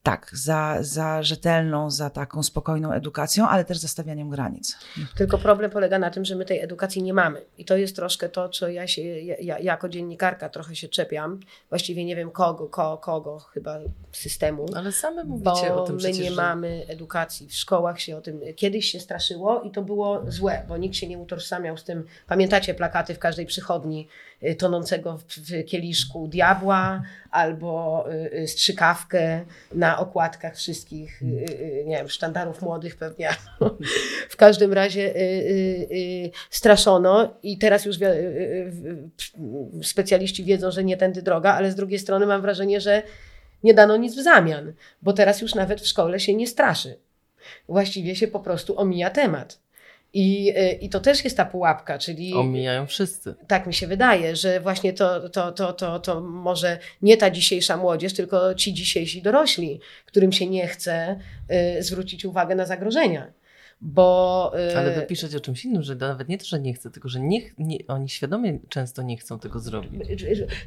tak, 0.06 0.30
za, 0.34 0.78
za 0.82 1.24
rzetelną, 1.24 1.92
za 1.92 2.10
taką 2.10 2.44
spokojną 2.44 2.92
edukacją, 2.92 3.48
ale 3.48 3.66
też 3.66 3.78
za 3.78 3.88
stawianiem 3.88 4.30
granic. 4.30 4.78
Tylko 5.18 5.38
problem 5.38 5.72
polega 5.72 6.00
na 6.00 6.10
tym, 6.10 6.26
że 6.26 6.36
my 6.36 6.46
tej 6.46 6.60
edukacji 6.60 7.04
nie 7.04 7.14
mamy. 7.14 7.42
I 7.58 7.66
to 7.66 7.78
jest 7.78 7.96
troszkę 7.96 8.30
to, 8.30 8.50
co 8.50 8.68
ja 8.68 8.88
się, 8.88 9.02
ja, 9.02 9.36
ja 9.40 9.60
jako 9.60 9.90
dziennikarka 9.90 10.50
trochę 10.50 10.76
się 10.76 10.88
czepiam. 10.88 11.40
Właściwie 11.70 12.06
nie 12.06 12.16
wiem 12.16 12.32
kogo, 12.32 12.70
ko, 12.70 12.98
kogo 12.98 13.40
chyba 13.40 13.80
systemu. 14.12 14.66
Ale 14.76 14.92
same 14.92 15.24
mówicie 15.24 15.70
Bo 15.70 15.84
o 15.84 15.86
tym 15.86 15.96
my 15.96 16.00
przecież, 16.00 16.20
nie 16.20 16.30
że- 16.30 16.42
mamy 16.42 16.86
edukacji, 16.88 17.48
w 17.48 17.54
szkołach 17.56 18.00
się 18.02 18.18
o 18.18 18.22
tym 18.22 18.42
kiedyś 18.56 18.86
się 18.86 19.00
straszyło 19.00 19.62
i 19.62 19.72
to 19.72 19.82
było 19.82 20.22
złe, 20.28 20.66
bo 20.68 20.78
nikt 20.78 20.96
się 20.96 21.08
nie 21.08 21.18
utożsamiał 21.18 21.78
z 21.78 21.84
tym. 21.84 22.06
Pamiętacie 22.28 22.74
plakaty 22.74 23.14
w 23.16 23.20
każdej 23.20 23.46
przychodni 23.46 24.08
tonącego 24.58 25.18
w, 25.18 25.66
kieliszku 25.66 26.28
diabła 26.28 27.02
albo 27.32 28.06
y, 28.12 28.40
y, 28.40 28.48
strzykawkę 28.48 29.46
na 29.74 30.00
okładkach 30.00 30.56
wszystkich, 30.56 31.22
y, 31.22 31.26
y, 31.26 31.84
nie 31.88 31.98
wiem, 31.98 32.10
sztandarów 32.10 32.62
młodych 32.62 32.96
pewnie. 32.96 33.30
w 34.30 34.36
każdym 34.36 34.74
razie 34.74 35.16
y, 35.16 35.20
y, 35.20 35.88
y, 35.92 36.32
straszono 36.50 37.34
i 37.44 37.58
teraz 37.58 37.86
już 37.86 38.02
y, 38.02 38.06
y, 38.06 38.72
y, 39.80 39.84
specjaliści 39.84 40.44
wiedzą, 40.44 40.72
że 40.72 40.84
nie 40.84 40.98
tędy 40.98 41.22
droga, 41.22 41.54
ale 41.54 41.72
z 41.72 41.76
drugiej 41.76 42.00
strony 42.00 42.26
mam 42.26 42.42
wrażenie, 42.42 42.82
że 42.82 43.04
nie 43.64 43.74
dano 43.74 43.98
nic 43.98 44.16
w 44.16 44.24
zamian, 44.24 44.74
bo 45.02 45.14
teraz 45.14 45.42
już 45.42 45.56
nawet 45.56 45.82
w 45.82 45.88
szkole 45.88 46.20
się 46.20 46.34
nie 46.34 46.48
straszy. 46.48 47.00
Właściwie 47.70 48.16
się 48.16 48.28
po 48.28 48.40
prostu 48.40 48.80
omija 48.80 49.10
temat. 49.10 49.65
I, 50.16 50.50
y, 50.58 50.72
I 50.82 50.90
to 50.90 51.00
też 51.00 51.24
jest 51.24 51.38
ta 51.38 51.46
pułapka, 51.46 51.98
czyli 51.98 52.34
Omijają 52.34 52.88
wszyscy. 52.88 53.36
tak 53.48 53.68
mi 53.68 53.74
się 53.74 53.88
wydaje, 53.88 54.36
że 54.36 54.60
właśnie 54.60 54.94
to, 54.94 55.30
to, 55.30 55.52
to, 55.52 55.74
to, 55.74 56.00
to 56.00 56.22
może 56.22 56.78
nie 57.02 57.18
ta 57.18 57.30
dzisiejsza 57.30 57.78
młodzież, 57.78 58.14
tylko 58.14 58.56
ci 58.56 58.74
dzisiejsi 58.74 59.22
dorośli, 59.22 59.80
którym 60.06 60.32
się 60.32 60.48
nie 60.48 60.68
chce 60.68 61.20
y, 61.80 61.84
zwrócić 61.84 62.26
uwagę 62.26 62.56
na 62.56 62.66
zagrożenia. 62.66 63.34
Bo 63.82 64.52
y, 64.72 64.78
Ale 64.78 64.92
wy 64.92 65.02
piszecie 65.02 65.38
o 65.38 65.40
czymś 65.40 65.66
innym, 65.66 65.84
że 65.84 65.96
nawet 65.96 66.30
nie 66.30 66.38
to, 66.38 66.46
że 66.46 66.60
nie 66.60 66.74
chcę, 66.74 66.92
tylko 66.92 67.10
że 67.10 67.20
nie, 67.20 67.42
nie, 67.58 67.78
oni 67.88 68.10
świadomie 68.10 68.60
często 68.70 69.02
nie 69.02 69.18
chcą 69.18 69.40
tego 69.40 69.60
zrobić. 69.60 69.92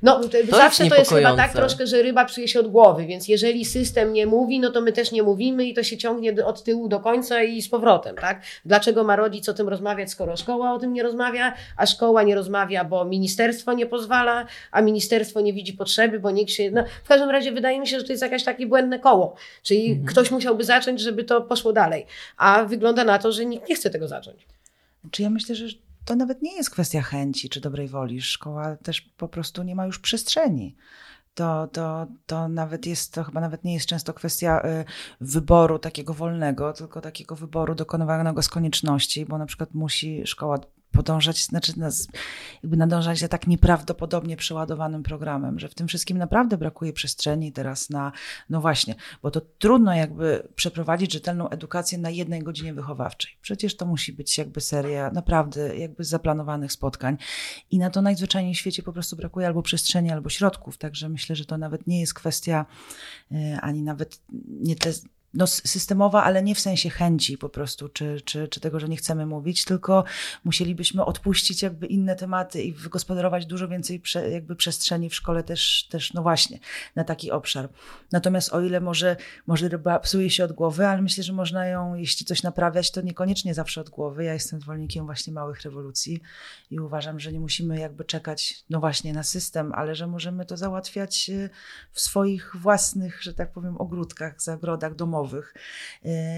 No, 0.03 0.29
to 0.29 0.37
jest 0.37 0.51
zawsze 0.51 0.87
to 0.87 0.94
jest 0.94 1.11
chyba 1.12 1.37
tak 1.37 1.53
troszkę, 1.53 1.87
że 1.87 2.03
ryba 2.03 2.25
psuje 2.25 2.49
się 2.49 2.61
od 2.61 2.68
głowy, 2.68 3.07
więc 3.07 3.29
jeżeli 3.29 3.64
system 3.64 4.12
nie 4.12 4.27
mówi, 4.27 4.61
no 4.61 4.71
to 4.71 4.81
my 4.81 4.92
też 4.92 5.12
nie 5.12 5.23
mówimy 5.23 5.64
i 5.64 5.75
to 5.75 5.83
się 5.83 5.97
ciągnie 5.97 6.44
od 6.44 6.64
tyłu 6.64 6.88
do 6.88 7.01
końca 7.01 7.42
i 7.42 7.62
z 7.62 7.68
powrotem, 7.68 8.16
tak? 8.16 8.42
Dlaczego 8.64 9.05
ma 9.05 9.16
rodzic 9.16 9.49
o 9.49 9.55
tym 9.55 9.68
rozmawiać, 9.68 10.11
skoro 10.11 10.37
szkoła 10.37 10.73
o 10.73 10.79
tym 10.79 10.92
nie 10.92 11.03
rozmawia, 11.03 11.55
a 11.77 11.87
szkoła 11.87 12.23
nie 12.23 12.35
rozmawia, 12.35 12.85
bo 12.85 13.05
ministerstwo 13.05 13.73
nie 13.73 13.87
pozwala, 13.87 14.47
a 14.73 14.83
ministerstwo 14.83 15.40
nie 15.40 15.53
widzi 15.53 15.73
potrzeby, 15.73 16.21
bo 16.21 16.31
nikt 16.31 16.51
się... 16.53 16.71
No, 16.71 16.85
w 17.05 17.09
każdym 17.09 17.31
razie 17.31 17.53
wydaje 17.53 17.81
mi 17.81 17.87
się, 17.87 17.99
że 17.99 18.05
to 18.07 18.12
jest 18.12 18.23
jakieś 18.23 18.44
takie 18.44 18.66
błędne 18.66 18.99
koło, 18.99 19.35
czyli 19.62 19.87
Mhm. 19.90 20.07
ktoś 20.07 20.31
musiałby 20.31 20.64
zacząć, 20.64 21.01
żeby 21.01 21.25
to 21.25 21.40
poszło 21.40 21.73
dalej, 21.73 22.07
a 22.37 22.64
wygląda 22.64 22.97
na 23.04 23.18
to, 23.18 23.32
że 23.32 23.46
nikt 23.46 23.68
nie 23.68 23.76
chce 23.76 23.90
tego 23.90 24.08
zacząć. 24.08 24.46
Czy 25.11 25.22
ja 25.22 25.30
myślę, 25.30 25.54
że 25.54 25.66
to 26.04 26.16
nawet 26.16 26.42
nie 26.42 26.56
jest 26.56 26.70
kwestia 26.70 27.02
chęci 27.02 27.48
czy 27.48 27.61
dobrej 27.61 27.88
woli. 27.88 28.22
Szkoła 28.22 28.76
też 28.76 29.00
po 29.00 29.28
prostu 29.28 29.62
nie 29.62 29.74
ma 29.74 29.87
już 29.87 29.98
przestrzeni. 29.98 30.76
To, 31.34 31.66
to, 31.66 32.06
to 32.26 32.48
nawet 32.48 32.87
jest, 32.87 33.14
to 33.14 33.24
chyba 33.24 33.40
nawet 33.40 33.64
nie 33.64 33.74
jest 33.74 33.87
często 33.87 34.14
kwestia 34.14 34.62
y, 34.64 34.84
wyboru 35.20 35.78
takiego 35.78 36.14
wolnego, 36.14 36.72
tylko 36.72 37.00
takiego 37.00 37.37
wyboru 37.37 37.74
dokonywanego 37.74 38.42
z 38.42 38.48
konieczności, 38.48 39.26
bo 39.26 39.38
na 39.38 39.46
przykład 39.46 39.74
musi 39.74 40.26
szkoła 40.26 40.58
podążać, 40.98 41.44
znaczy 41.44 41.78
nas, 41.78 42.08
jakby 42.62 42.76
nadążać 42.76 43.18
za 43.18 43.28
tak 43.28 43.46
nieprawdopodobnie 43.46 44.37
przeładowanym 44.37 45.02
programem, 45.02 45.58
że 45.58 45.68
w 45.68 45.74
tym 45.74 45.88
wszystkim 45.88 46.18
naprawdę 46.18 46.58
brakuje 46.58 46.92
przestrzeni 46.92 47.52
teraz 47.52 47.90
na, 47.90 48.12
no 48.50 48.61
właśnie, 48.61 48.94
bo 49.22 49.30
to 49.30 49.40
trudno 49.40 49.94
jakby 49.94 50.48
przeprowadzić 50.54 51.12
rzetelną 51.12 51.48
edukację 51.48 51.98
na 51.98 52.11
jednej 52.11 52.42
godzinie 52.42 52.74
wychowawczej. 52.74 53.30
Przecież 53.42 53.76
to 53.76 53.87
musi 53.87 54.12
być 54.12 54.38
jakby 54.38 54.61
seria 54.61 55.11
naprawdę 55.11 55.76
jakby 55.76 56.04
zaplanowanych 56.04 56.72
spotkań 56.72 57.16
i 57.70 57.78
na 57.78 57.90
to 57.90 58.02
najzwyczajniej 58.02 58.54
w 58.54 58.58
świecie 58.58 58.82
po 58.82 58.92
prostu 58.92 59.16
brakuje 59.16 59.46
albo 59.46 59.62
przestrzeni, 59.62 60.11
albo 60.11 60.28
środków, 60.28 60.78
także 60.78 61.08
myślę, 61.08 61.37
że 61.37 61.44
to 61.44 61.58
nawet 61.58 61.87
nie 61.87 62.00
jest 62.00 62.14
kwestia 62.14 62.66
e, 63.32 63.58
ani 63.61 63.82
nawet 63.82 64.20
nie 64.48 64.76
te 64.76 64.92
no, 65.35 65.47
systemowa, 65.47 66.25
ale 66.25 66.43
nie 66.43 66.55
w 66.55 66.61
sensie 66.61 66.91
chęci 66.91 67.38
po 67.38 67.49
prostu, 67.49 67.88
czy, 67.88 68.21
czy, 68.25 68.49
czy 68.49 68.61
tego, 68.61 68.81
że 68.81 68.88
nie 68.88 68.97
chcemy 68.97 69.27
mówić, 69.27 69.64
tylko 69.64 70.05
musielibyśmy 70.45 71.05
odpuścić 71.05 71.62
jakby 71.62 71.87
inne 71.87 72.17
tematy 72.17 72.62
i 72.62 72.73
wygospodarować 72.73 73.47
dużo 73.47 73.69
więcej 73.69 74.01
prze, 74.01 74.31
jakby 74.31 74.57
przestrzeni 74.57 75.11
w 75.11 75.14
szkole 75.14 75.43
też, 75.43 75.87
też, 75.91 76.12
no 76.12 76.23
właśnie, 76.23 76.59
na 76.97 77.05
taki 77.05 77.31
obszar. 77.31 77.69
Natomiast 78.12 78.53
o 78.53 78.61
ile 78.61 78.81
może, 78.81 79.17
może 79.47 79.69
ryba 79.69 79.99
psuje 79.99 80.31
się 80.31 80.45
od 80.45 80.53
głowy, 80.53 80.87
ale 80.87 81.03
myślę, 81.03 81.25
że 81.25 81.33
można 81.33 81.67
ją, 81.67 81.95
jeśli 81.95 82.27
coś 82.27 82.43
naprawiać, 82.43 82.91
to 82.91 83.01
niekoniecznie 83.01 83.55
zawsze 83.55 83.81
od 83.81 83.91
głowy. 83.91 84.25
Ja 84.25 84.33
jestem 84.33 84.61
zwolennikiem 84.61 85.07
właśnie 85.07 85.33
małych 85.33 85.62
rewolucji 85.62 86.21
i 86.71 86.81
uważam, 86.81 87.21
że 87.21 87.33
nie 87.33 87.41
musimy 87.41 87.79
jakby 87.79 88.05
czekać, 88.05 88.64
no 88.71 88.81
właśnie, 88.81 89.12
na 89.12 89.23
system, 89.23 89.73
ale 89.75 89.95
że 89.95 90.07
możemy 90.07 90.47
to 90.47 90.57
załatwiać 90.57 91.31
y, 91.31 91.51
w 91.93 92.01
swoich 92.01 92.57
własnych, 92.57 93.23
że 93.23 93.35
tak 93.35 93.53
powiem, 93.53 93.77
ogródkach, 93.81 94.43
zagrodach 94.43 94.95
domowych, 94.95 95.17
domowych 95.18 95.54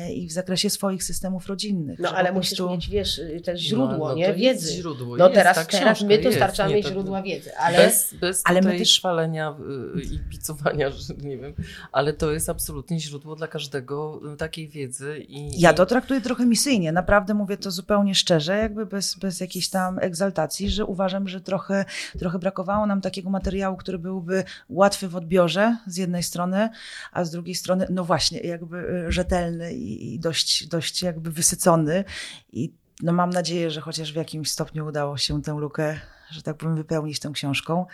y, 0.08 0.12
i 0.12 0.26
w 0.26 0.32
zakresie 0.32 0.70
swoich 0.70 1.04
systemów 1.04 1.46
rodzinnych. 1.46 1.98
No 1.98 2.10
ale 2.14 2.32
musisz 2.32 2.58
prostu- 2.58 2.70
mieć, 2.74 2.88
wiesz, 2.88 3.18
y, 3.18 3.40
też 3.44 3.60
źródło, 3.60 3.98
No, 3.98 4.08
no 4.08 4.14
nie? 4.14 4.24
to 4.24 4.30
jest 4.38 4.40
Wiedzy. 4.40 4.72
Źródło. 4.72 5.16
No 5.16 5.24
jest, 5.24 5.34
teraz, 5.34 5.56
ta 5.56 5.64
teraz 5.64 6.02
my 6.02 6.12
jest, 6.12 6.24
dostarczamy 6.24 6.74
nie, 6.74 6.82
źródła 6.82 7.22
wiedzy, 7.22 7.56
ale 7.56 7.78
Bez, 7.78 8.14
bez 8.14 8.42
ale 8.44 8.60
my 8.60 8.78
też- 8.78 8.90
szwalenia 8.90 9.56
y, 9.96 10.00
i 10.02 10.18
picowania, 10.30 10.90
że 10.90 11.14
nie 11.22 11.38
wiem, 11.38 11.52
ale 11.92 12.12
to 12.12 12.32
jest 12.32 12.48
absolutnie 12.48 13.00
źródło 13.00 13.36
dla 13.36 13.46
każdego 13.48 14.20
takiej 14.38 14.68
wiedzy. 14.68 15.24
I, 15.28 15.60
Ja 15.60 15.72
to 15.72 15.86
traktuję 15.86 16.20
trochę 16.20 16.46
misyjnie, 16.46 16.92
naprawdę 16.92 17.34
mówię 17.34 17.56
to 17.56 17.70
zupełnie 17.70 18.14
szczerze, 18.14 18.56
jakby 18.56 18.86
bez, 18.86 19.14
bez 19.14 19.40
jakiejś 19.40 19.68
tam 19.68 19.98
egzaltacji, 19.98 20.70
że 20.70 20.84
uważam, 20.84 21.28
że 21.28 21.40
trochę, 21.40 21.84
trochę 22.18 22.38
brakowało 22.38 22.86
nam 22.86 23.00
takiego 23.00 23.30
materiału, 23.30 23.76
który 23.76 23.98
byłby 23.98 24.44
łatwy 24.68 25.08
w 25.08 25.16
odbiorze 25.16 25.76
z 25.86 25.96
jednej 25.96 26.22
strony, 26.22 26.68
a 27.12 27.24
z 27.24 27.30
drugiej 27.30 27.54
strony, 27.54 27.86
no 27.90 28.04
właśnie, 28.04 28.40
jakby 28.40 28.69
y, 28.74 29.12
rzetelny 29.12 29.74
i, 29.74 30.18
dość, 30.18 30.66
dość 30.66 31.02
jakby 31.02 31.30
wysycony. 31.30 32.04
I 32.52 32.72
no 33.02 33.12
mam 33.12 33.30
nadzieję, 33.30 33.70
że 33.70 33.80
chociaż 33.80 34.12
w 34.12 34.16
jakimś 34.16 34.50
stopniu 34.50 34.87
udało 34.87 35.16
się 35.16 35.42
tę 35.42 35.52
lukę, 35.52 36.00
że 36.30 36.42
tak 36.42 36.56
powiem, 36.56 36.76
wypełnić 36.76 37.20
tą 37.20 37.33
książką. 37.33 37.87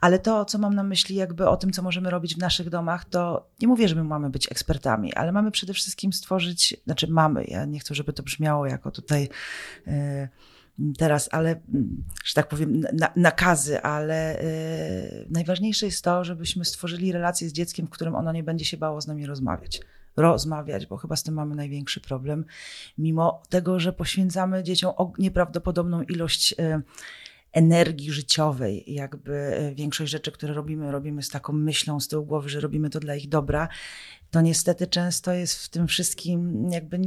Ale 0.00 0.18
to, 0.18 0.44
co 0.44 0.58
mam 0.58 0.74
na 0.74 0.82
myśli, 0.82 1.16
jakby 1.16 1.48
o 1.48 1.56
tym, 1.56 1.72
co 1.72 1.82
możemy 1.82 2.10
robić 2.10 2.34
w 2.34 2.38
naszych 2.38 2.70
domach, 2.70 3.04
to 3.04 3.48
nie 3.60 3.68
mówię, 3.68 3.88
że 3.88 3.94
my 3.94 4.04
mamy 4.04 4.30
być 4.30 4.52
ekspertami, 4.52 5.14
ale 5.14 5.32
mamy 5.32 5.50
przede 5.50 5.74
wszystkim 5.74 6.12
stworzyć, 6.12 6.76
znaczy 6.84 7.06
mamy, 7.10 7.44
ja 7.44 7.64
nie 7.64 7.80
chcę, 7.80 7.94
żeby 7.94 8.12
to 8.12 8.22
brzmiało 8.22 8.66
jako 8.66 8.90
tutaj. 8.90 9.28
e, 9.86 10.28
Teraz, 10.98 11.28
ale, 11.32 11.60
że 12.24 12.34
tak 12.34 12.48
powiem, 12.48 12.80
na, 12.80 13.12
nakazy, 13.16 13.82
ale 13.82 14.38
e, 14.38 14.44
najważniejsze 15.30 15.86
jest 15.86 16.04
to, 16.04 16.24
żebyśmy 16.24 16.64
stworzyli 16.64 17.12
relację 17.12 17.48
z 17.48 17.52
dzieckiem, 17.52 17.86
w 17.86 17.90
którym 17.90 18.14
ono 18.14 18.32
nie 18.32 18.42
będzie 18.42 18.64
się 18.64 18.76
bało 18.76 19.00
z 19.00 19.06
nami 19.06 19.26
rozmawiać. 19.26 19.80
Rozmawiać, 20.16 20.86
bo 20.86 20.96
chyba 20.96 21.16
z 21.16 21.22
tym 21.22 21.34
mamy 21.34 21.54
największy 21.54 22.00
problem. 22.00 22.44
Mimo 22.98 23.42
tego, 23.48 23.80
że 23.80 23.92
poświęcamy 23.92 24.62
dzieciom 24.62 24.92
nieprawdopodobną 25.18 26.02
ilość 26.02 26.54
e, 26.58 26.82
energii 27.54 28.12
życiowej. 28.12 28.84
Jakby 28.86 29.34
e, 29.34 29.74
większość 29.74 30.12
rzeczy, 30.12 30.32
które 30.32 30.54
robimy, 30.54 30.92
robimy 30.92 31.22
z 31.22 31.28
taką 31.28 31.52
myślą 31.52 32.00
z 32.00 32.08
tyłu 32.08 32.26
głowy, 32.26 32.48
że 32.48 32.60
robimy 32.60 32.90
to 32.90 33.00
dla 33.00 33.14
ich 33.14 33.28
dobra. 33.28 33.68
To 34.30 34.40
niestety 34.40 34.86
często 34.86 35.32
jest 35.32 35.64
w 35.64 35.68
tym 35.68 35.86
wszystkim, 35.86 36.68
jakby 36.70 37.00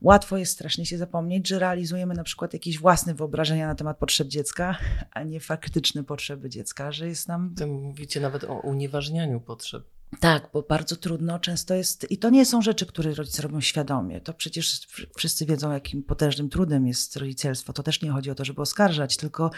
łatwo 0.00 0.36
jest 0.36 0.52
strasznie 0.52 0.86
się 0.86 0.98
zapomnieć, 0.98 1.48
że 1.48 1.58
realizujemy 1.58 2.14
na 2.14 2.24
przykład 2.24 2.52
jakieś 2.52 2.78
własne 2.78 3.14
wyobrażenia 3.14 3.66
na 3.66 3.74
temat 3.74 3.98
potrzeb 3.98 4.28
dziecka, 4.28 4.78
a 5.10 5.22
nie 5.22 5.40
faktyczne 5.40 6.04
potrzeby 6.04 6.48
dziecka, 6.48 6.92
że 6.92 7.08
jest 7.08 7.28
nam 7.28 7.54
Ty 7.54 7.66
mówicie 7.66 8.20
nawet 8.20 8.44
o 8.44 8.54
unieważnianiu 8.54 9.40
potrzeb. 9.40 9.91
Tak, 10.20 10.50
bo 10.52 10.62
bardzo 10.62 10.96
trudno 10.96 11.38
często 11.38 11.74
jest, 11.74 12.10
i 12.10 12.18
to 12.18 12.30
nie 12.30 12.46
są 12.46 12.62
rzeczy, 12.62 12.86
które 12.86 13.14
rodzice 13.14 13.42
robią 13.42 13.60
świadomie. 13.60 14.20
To 14.20 14.34
przecież 14.34 14.80
wsz- 14.80 15.06
wszyscy 15.16 15.46
wiedzą, 15.46 15.72
jakim 15.72 16.02
potężnym 16.02 16.48
trudem 16.48 16.86
jest 16.86 17.16
rodzicielstwo. 17.16 17.72
To 17.72 17.82
też 17.82 18.02
nie 18.02 18.10
chodzi 18.10 18.30
o 18.30 18.34
to, 18.34 18.44
żeby 18.44 18.62
oskarżać, 18.62 19.16
tylko 19.16 19.50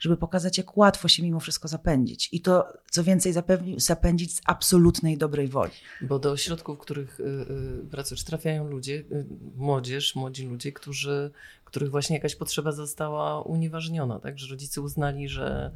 żeby 0.00 0.16
pokazać, 0.16 0.58
jak 0.58 0.76
łatwo 0.76 1.08
się 1.08 1.22
mimo 1.22 1.40
wszystko 1.40 1.68
zapędzić. 1.68 2.28
I 2.32 2.40
to, 2.40 2.66
co 2.90 3.04
więcej, 3.04 3.34
zapędzić 3.76 4.34
z 4.34 4.40
absolutnej 4.44 5.18
dobrej 5.18 5.48
woli. 5.48 5.72
Bo 6.02 6.18
do 6.18 6.30
ośrodków, 6.30 6.78
w 6.78 6.80
których 6.80 7.20
y, 7.20 7.24
y, 7.24 7.86
pracujesz, 7.90 8.24
trafiają 8.24 8.68
ludzie, 8.68 8.94
y, 8.94 9.26
młodzież, 9.56 10.14
młodzi 10.14 10.46
ludzie, 10.46 10.72
którzy, 10.72 11.30
których 11.64 11.90
właśnie 11.90 12.16
jakaś 12.16 12.36
potrzeba 12.36 12.72
została 12.72 13.42
unieważniona, 13.42 14.18
tak? 14.18 14.38
Że 14.38 14.46
rodzice 14.50 14.80
uznali, 14.80 15.28
że 15.28 15.70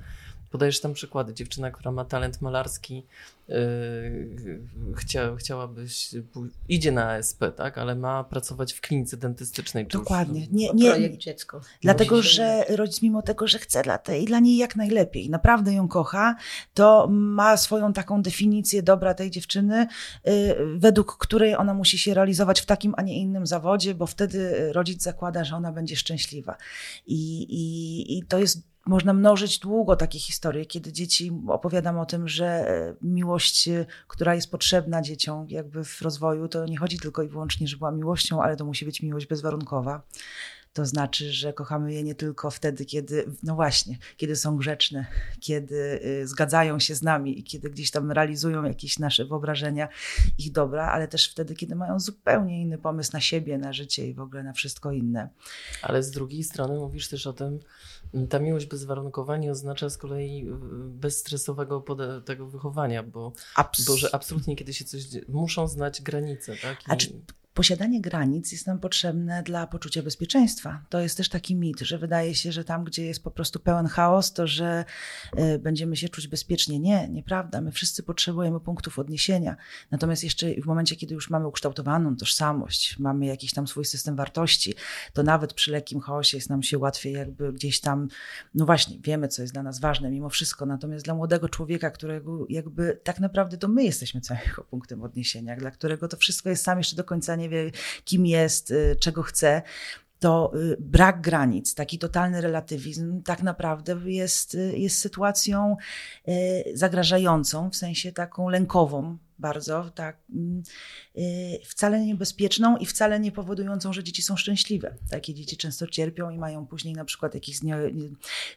podajesz 0.54 0.80
tam 0.80 0.92
przykłady. 0.94 1.34
Dziewczyna, 1.34 1.70
która 1.70 1.92
ma 1.92 2.04
talent 2.04 2.42
malarski, 2.42 3.02
y, 3.50 4.60
chcia, 4.96 5.36
chciałabyś, 5.36 6.14
idzie 6.68 6.92
na 6.92 7.10
ASP, 7.10 7.44
tak? 7.56 7.78
Ale 7.78 7.94
ma 7.94 8.24
pracować 8.24 8.72
w 8.72 8.80
klinice 8.80 9.16
dentystycznej. 9.16 9.86
Dokładnie. 9.86 10.46
Nie, 10.52 10.70
nie, 10.74 10.90
projekt 10.90 11.16
dziecko. 11.16 11.60
Dlatego, 11.82 12.22
że 12.22 12.64
rodzic 12.68 13.02
mimo 13.02 13.22
tego, 13.22 13.46
że 13.46 13.58
chce 13.58 13.82
dla 13.82 13.98
tej, 13.98 14.24
dla 14.24 14.38
niej 14.40 14.56
jak 14.56 14.76
najlepiej, 14.76 15.30
naprawdę 15.30 15.72
ją 15.72 15.88
kocha, 15.88 16.36
to 16.74 17.08
ma 17.10 17.56
swoją 17.56 17.92
taką 17.92 18.22
definicję 18.22 18.82
dobra 18.82 19.14
tej 19.14 19.30
dziewczyny, 19.30 19.86
y, 20.28 20.56
według 20.76 21.16
której 21.16 21.56
ona 21.56 21.74
musi 21.74 21.98
się 21.98 22.14
realizować 22.14 22.60
w 22.60 22.66
takim, 22.66 22.94
a 22.96 23.02
nie 23.02 23.18
innym 23.18 23.46
zawodzie, 23.46 23.94
bo 23.94 24.06
wtedy 24.06 24.72
rodzic 24.72 25.02
zakłada, 25.02 25.44
że 25.44 25.56
ona 25.56 25.72
będzie 25.72 25.96
szczęśliwa. 25.96 26.56
I, 27.06 27.42
i, 27.42 28.18
i 28.18 28.22
to 28.22 28.38
jest 28.38 28.73
można 28.86 29.12
mnożyć 29.12 29.58
długo 29.58 29.96
takie 29.96 30.18
historie, 30.18 30.66
kiedy 30.66 30.92
dzieci 30.92 31.32
opowiadam 31.48 31.98
o 31.98 32.06
tym, 32.06 32.28
że 32.28 32.46
e, 32.46 32.94
miłość, 33.02 33.68
e, 33.68 33.86
która 34.08 34.34
jest 34.34 34.50
potrzebna 34.50 35.02
dzieciom 35.02 35.46
jakby 35.48 35.84
w 35.84 36.02
rozwoju, 36.02 36.48
to 36.48 36.66
nie 36.66 36.78
chodzi 36.78 36.98
tylko 36.98 37.22
i 37.22 37.28
wyłącznie, 37.28 37.68
że 37.68 37.76
była 37.76 37.90
miłością, 37.90 38.42
ale 38.42 38.56
to 38.56 38.64
musi 38.64 38.84
być 38.84 39.02
miłość 39.02 39.26
bezwarunkowa. 39.26 40.02
To 40.74 40.86
znaczy, 40.86 41.32
że 41.32 41.52
kochamy 41.52 41.92
je 41.92 42.02
nie 42.02 42.14
tylko 42.14 42.50
wtedy, 42.50 42.84
kiedy, 42.84 43.24
no 43.42 43.54
właśnie, 43.54 43.98
kiedy 44.16 44.36
są 44.36 44.56
grzeczne, 44.56 45.06
kiedy 45.40 46.00
y, 46.04 46.26
zgadzają 46.26 46.78
się 46.78 46.94
z 46.94 47.02
nami 47.02 47.38
i 47.38 47.44
kiedy 47.44 47.70
gdzieś 47.70 47.90
tam 47.90 48.12
realizują 48.12 48.64
jakieś 48.64 48.98
nasze 48.98 49.24
wyobrażenia, 49.24 49.88
ich 50.38 50.52
dobra, 50.52 50.86
ale 50.86 51.08
też 51.08 51.30
wtedy, 51.30 51.54
kiedy 51.54 51.74
mają 51.74 52.00
zupełnie 52.00 52.62
inny 52.62 52.78
pomysł 52.78 53.10
na 53.12 53.20
siebie, 53.20 53.58
na 53.58 53.72
życie 53.72 54.08
i 54.08 54.14
w 54.14 54.20
ogóle 54.20 54.42
na 54.42 54.52
wszystko 54.52 54.92
inne. 54.92 55.28
Ale 55.82 56.02
z 56.02 56.10
drugiej 56.10 56.44
strony 56.44 56.78
mówisz 56.78 57.08
też 57.08 57.26
o 57.26 57.32
tym, 57.32 57.60
ta 58.30 58.38
miłość 58.38 58.66
bezwarunkowa 58.66 59.36
nie 59.36 59.50
oznacza 59.50 59.90
z 59.90 59.98
kolei 59.98 60.48
y, 60.48 60.54
bezstresowego 60.88 61.80
pode- 61.80 62.22
tego 62.22 62.46
wychowania, 62.46 63.02
bo, 63.02 63.32
Abs- 63.56 63.86
bo 63.86 63.96
że 63.96 64.14
absolutnie 64.14 64.56
kiedy 64.56 64.74
się 64.74 64.84
coś 64.84 65.02
dzieje, 65.02 65.24
muszą 65.28 65.68
znać 65.68 66.02
granice, 66.02 66.56
tak? 66.56 66.80
I, 66.80 66.84
A 66.88 66.96
czy 66.96 67.12
posiadanie 67.54 68.00
granic 68.00 68.52
jest 68.52 68.66
nam 68.66 68.78
potrzebne 68.78 69.42
dla 69.42 69.66
poczucia 69.66 70.02
bezpieczeństwa. 70.02 70.84
To 70.88 71.00
jest 71.00 71.16
też 71.16 71.28
taki 71.28 71.56
mit, 71.56 71.80
że 71.80 71.98
wydaje 71.98 72.34
się, 72.34 72.52
że 72.52 72.64
tam, 72.64 72.84
gdzie 72.84 73.04
jest 73.06 73.22
po 73.22 73.30
prostu 73.30 73.60
pełen 73.60 73.86
chaos, 73.86 74.32
to 74.32 74.46
że 74.46 74.84
y, 75.38 75.58
będziemy 75.58 75.96
się 75.96 76.08
czuć 76.08 76.28
bezpiecznie. 76.28 76.78
Nie, 76.78 77.08
nieprawda. 77.08 77.60
My 77.60 77.72
wszyscy 77.72 78.02
potrzebujemy 78.02 78.60
punktów 78.60 78.98
odniesienia. 78.98 79.56
Natomiast 79.90 80.24
jeszcze 80.24 80.54
w 80.54 80.66
momencie, 80.66 80.96
kiedy 80.96 81.14
już 81.14 81.30
mamy 81.30 81.46
ukształtowaną 81.46 82.16
tożsamość, 82.16 82.98
mamy 82.98 83.26
jakiś 83.26 83.52
tam 83.52 83.66
swój 83.66 83.84
system 83.84 84.16
wartości, 84.16 84.74
to 85.12 85.22
nawet 85.22 85.54
przy 85.54 85.72
lekkim 85.72 86.00
chaosie 86.00 86.36
jest 86.36 86.50
nam 86.50 86.62
się 86.62 86.78
łatwiej 86.78 87.12
jakby 87.12 87.52
gdzieś 87.52 87.80
tam, 87.80 88.08
no 88.54 88.66
właśnie, 88.66 88.98
wiemy, 89.00 89.28
co 89.28 89.42
jest 89.42 89.54
dla 89.54 89.62
nas 89.62 89.80
ważne 89.80 90.10
mimo 90.10 90.28
wszystko. 90.28 90.66
Natomiast 90.66 91.04
dla 91.04 91.14
młodego 91.14 91.48
człowieka, 91.48 91.90
którego 91.90 92.46
jakby 92.48 93.00
tak 93.04 93.20
naprawdę 93.20 93.58
to 93.58 93.68
my 93.68 93.84
jesteśmy 93.84 94.20
całym 94.20 94.42
jego 94.46 94.64
punktem 94.64 95.02
odniesienia, 95.02 95.56
dla 95.56 95.70
którego 95.70 96.08
to 96.08 96.16
wszystko 96.16 96.48
jest 96.48 96.64
sam 96.64 96.78
jeszcze 96.78 96.96
do 96.96 97.04
końca 97.04 97.36
nie 97.36 97.43
wie, 97.48 97.70
kim 98.04 98.26
jest, 98.26 98.70
y, 98.70 98.96
czego 99.00 99.22
chce, 99.22 99.62
to 100.18 100.52
y, 100.54 100.76
brak 100.80 101.20
granic, 101.20 101.74
taki 101.74 101.98
totalny 101.98 102.40
relatywizm 102.40 103.22
tak 103.22 103.42
naprawdę 103.42 103.96
jest, 104.04 104.54
y, 104.54 104.78
jest 104.78 104.98
sytuacją 104.98 105.76
zagrażającą, 106.74 107.70
w 107.70 107.76
sensie 107.76 108.12
taką 108.12 108.48
lękową 108.48 109.18
bardzo, 109.44 109.90
tak, 109.94 110.16
mm, 110.34 110.62
y, 111.18 111.58
wcale 111.64 112.00
niebezpieczną 112.00 112.76
i 112.76 112.86
wcale 112.86 113.20
nie 113.20 113.32
powodującą, 113.32 113.92
że 113.92 114.04
dzieci 114.04 114.22
są 114.22 114.36
szczęśliwe. 114.36 114.94
Takie 115.10 115.34
dzieci 115.34 115.56
często 115.56 115.86
cierpią 115.86 116.30
i 116.30 116.38
mają 116.38 116.66
później 116.66 116.94
na 116.94 117.04
przykład 117.04 117.34
jakieś 117.34 117.56
znie, 117.56 117.76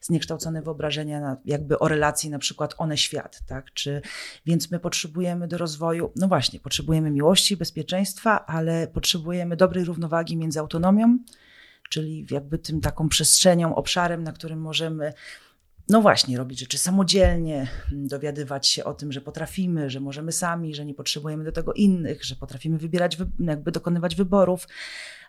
zniekształcone 0.02 0.62
wyobrażenia 0.62 1.19
na, 1.19 1.38
jakby 1.45 1.80
o 1.80 1.88
relacji 1.88 2.30
na 2.30 2.39
przykład 2.39 2.76
one-świat, 2.78 3.41
tak, 3.47 3.73
czy, 3.73 4.02
więc 4.45 4.71
my 4.71 4.80
potrzebujemy 4.80 5.47
do 5.47 5.58
rozwoju, 5.58 6.12
no 6.15 6.28
właśnie, 6.28 6.60
potrzebujemy 6.60 7.12
miłości, 7.12 7.58
bezpieczeństwa, 7.58 8.45
ale 8.45 8.88
potrzebujemy 8.88 9.56
dobrej 9.58 9.86
równowagi 9.86 10.38
między 10.38 10.60
autonomią, 10.60 11.17
czyli 11.89 12.28
jakby 12.32 12.58
tym 12.58 12.82
taką 12.82 13.10
przestrzenią, 13.10 13.76
obszarem, 13.76 14.23
na 14.23 14.32
którym 14.32 14.62
możemy 14.62 15.13
no 15.89 16.02
właśnie, 16.02 16.38
robić 16.38 16.60
rzeczy 16.60 16.78
samodzielnie, 16.78 17.67
dowiadywać 17.91 18.67
się 18.67 18.84
o 18.84 18.93
tym, 18.93 19.12
że 19.12 19.21
potrafimy, 19.21 19.89
że 19.89 20.00
możemy 20.00 20.32
sami, 20.32 20.76
że 20.76 20.86
nie 20.86 20.93
potrzebujemy 20.93 21.43
do 21.43 21.52
tego 21.52 21.73
innych, 21.73 22.23
że 22.26 22.36
potrafimy 22.36 22.78
wybierać, 22.78 23.17
wy- 23.17 23.30
jakby 23.39 23.71
dokonywać 23.71 24.15
wyborów, 24.15 24.67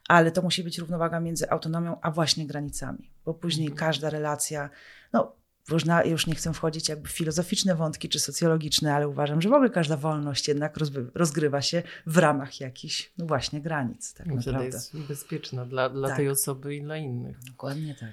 ale 0.08 0.30
to 0.32 0.42
musi 0.42 0.64
być 0.64 0.78
równowaga 0.78 1.20
między 1.20 1.50
autonomią 1.50 2.00
a 2.00 2.10
właśnie 2.10 2.46
granicami, 2.46 3.10
bo 3.24 3.34
później 3.34 3.70
każda 3.70 4.10
relacja, 4.10 4.70
no 5.12 5.32
różna, 5.68 6.04
już 6.04 6.26
nie 6.26 6.34
chcę 6.34 6.52
wchodzić 6.54 6.88
jakby 6.88 7.08
w 7.08 7.12
filozoficzne 7.12 7.74
wątki 7.74 8.08
czy 8.08 8.20
socjologiczne, 8.20 8.94
ale 8.94 9.08
uważam, 9.08 9.42
że 9.42 9.48
w 9.48 9.52
ogóle 9.52 9.70
każda 9.70 9.96
wolność 9.96 10.48
jednak 10.48 10.76
rozgrywa 11.14 11.62
się 11.62 11.82
w 12.06 12.18
ramach 12.18 12.60
jakichś, 12.60 13.12
no 13.18 13.26
właśnie, 13.26 13.60
granic, 13.60 14.14
tak 14.14 14.26
wtedy 14.26 14.36
naprawdę. 14.36 14.64
jest 14.66 14.96
bezpieczna 14.98 15.66
dla, 15.66 15.88
dla 15.90 16.08
Tak. 16.08 16.16
tej 16.16 16.28
osoby 16.28 16.74
i 16.76 16.82
dla 16.82 16.96
innych. 16.96 17.36
Dokładnie 17.44 17.94
tak. 18.00 18.12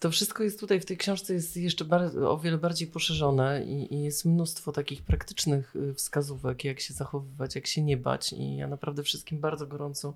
To 0.00 0.10
wszystko 0.10 0.42
jest 0.42 0.60
tutaj 0.60 0.80
w 0.80 0.84
tej 0.84 0.96
książce 0.96 1.34
jest 1.34 1.56
jeszcze 1.56 1.84
o 2.28 2.38
wiele 2.38 2.58
bardziej 2.58 2.88
poszerzone 2.88 3.64
i, 3.64 3.94
i 3.94 4.02
jest 4.02 4.24
mnóstwo 4.24 4.72
takich 4.72 5.02
praktycznych 5.02 5.76
y, 5.76 5.94
wskazówek, 5.94 6.64
jak 6.64 6.80
się 6.80 6.94
zachowywać, 6.94 7.54
jak 7.54 7.66
się 7.66 7.82
nie 7.82 7.96
bać. 7.96 8.32
I 8.32 8.56
ja 8.56 8.66
naprawdę 8.66 9.02
wszystkim 9.02 9.40
bardzo 9.40 9.66
gorąco 9.66 10.14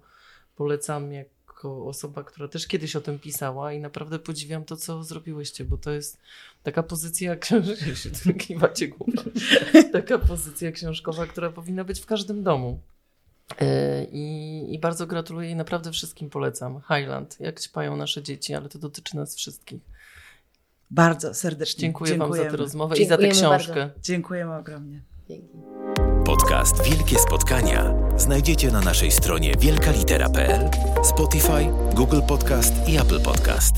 polecam 0.56 1.12
jako 1.12 1.86
osoba, 1.86 2.24
która 2.24 2.48
też 2.48 2.66
kiedyś 2.66 2.96
o 2.96 3.00
tym 3.00 3.18
pisała 3.18 3.72
i 3.72 3.80
naprawdę 3.80 4.18
podziwiam 4.18 4.64
to, 4.64 4.76
co 4.76 5.04
zrobiłyście, 5.04 5.64
bo 5.64 5.76
to 5.76 5.90
jest 5.90 6.18
taka 6.62 6.82
pozycja 6.82 7.36
książkowa, 7.42 7.94
się 8.24 8.34
kiwacie 8.34 8.88
głową. 8.88 9.12
taka 9.92 10.18
pozycja 10.18 10.72
książkowa, 10.72 11.26
która 11.26 11.50
powinna 11.50 11.84
być 11.84 12.00
w 12.00 12.06
każdym 12.06 12.42
domu. 12.42 12.80
E, 13.60 14.04
I, 14.04 14.74
I 14.74 14.78
bardzo 14.78 15.06
gratuluję 15.06 15.50
i 15.50 15.56
naprawdę 15.56 15.92
wszystkim 15.92 16.30
polecam. 16.30 16.80
Highland, 16.80 17.40
jak 17.40 17.60
ćpają 17.60 17.96
nasze 17.96 18.22
dzieci, 18.22 18.54
ale 18.54 18.68
to 18.68 18.78
dotyczy 18.78 19.16
nas 19.16 19.36
wszystkich. 19.36 19.80
Bardzo 20.90 21.34
serdecznie 21.34 21.80
Dziękuję 21.80 22.10
dziękujemy. 22.10 22.36
Wam 22.38 22.44
za 22.44 22.50
tę 22.50 22.56
rozmowę 22.56 22.96
i 22.96 23.06
za 23.06 23.16
tę 23.16 23.22
Dziękujemy 23.22 23.56
książkę. 23.58 23.80
bardzo. 23.80 24.00
Dziękujemy 24.00 24.56
ogromnie. 24.56 25.02
Dzięki. 25.28 25.58
Podcast 26.24 26.82
Wielkie 26.84 27.18
Spotkania 27.18 27.94
znajdziecie 28.16 28.70
na 28.70 28.80
naszej 28.80 29.10
stronie 29.10 29.54
wielkalitera.pl, 29.58 30.70
Spotify, 31.04 31.66
Google 31.94 32.20
Podcast 32.28 32.88
i 32.88 32.96
Apple 32.96 33.20
Podcast. 33.20 33.74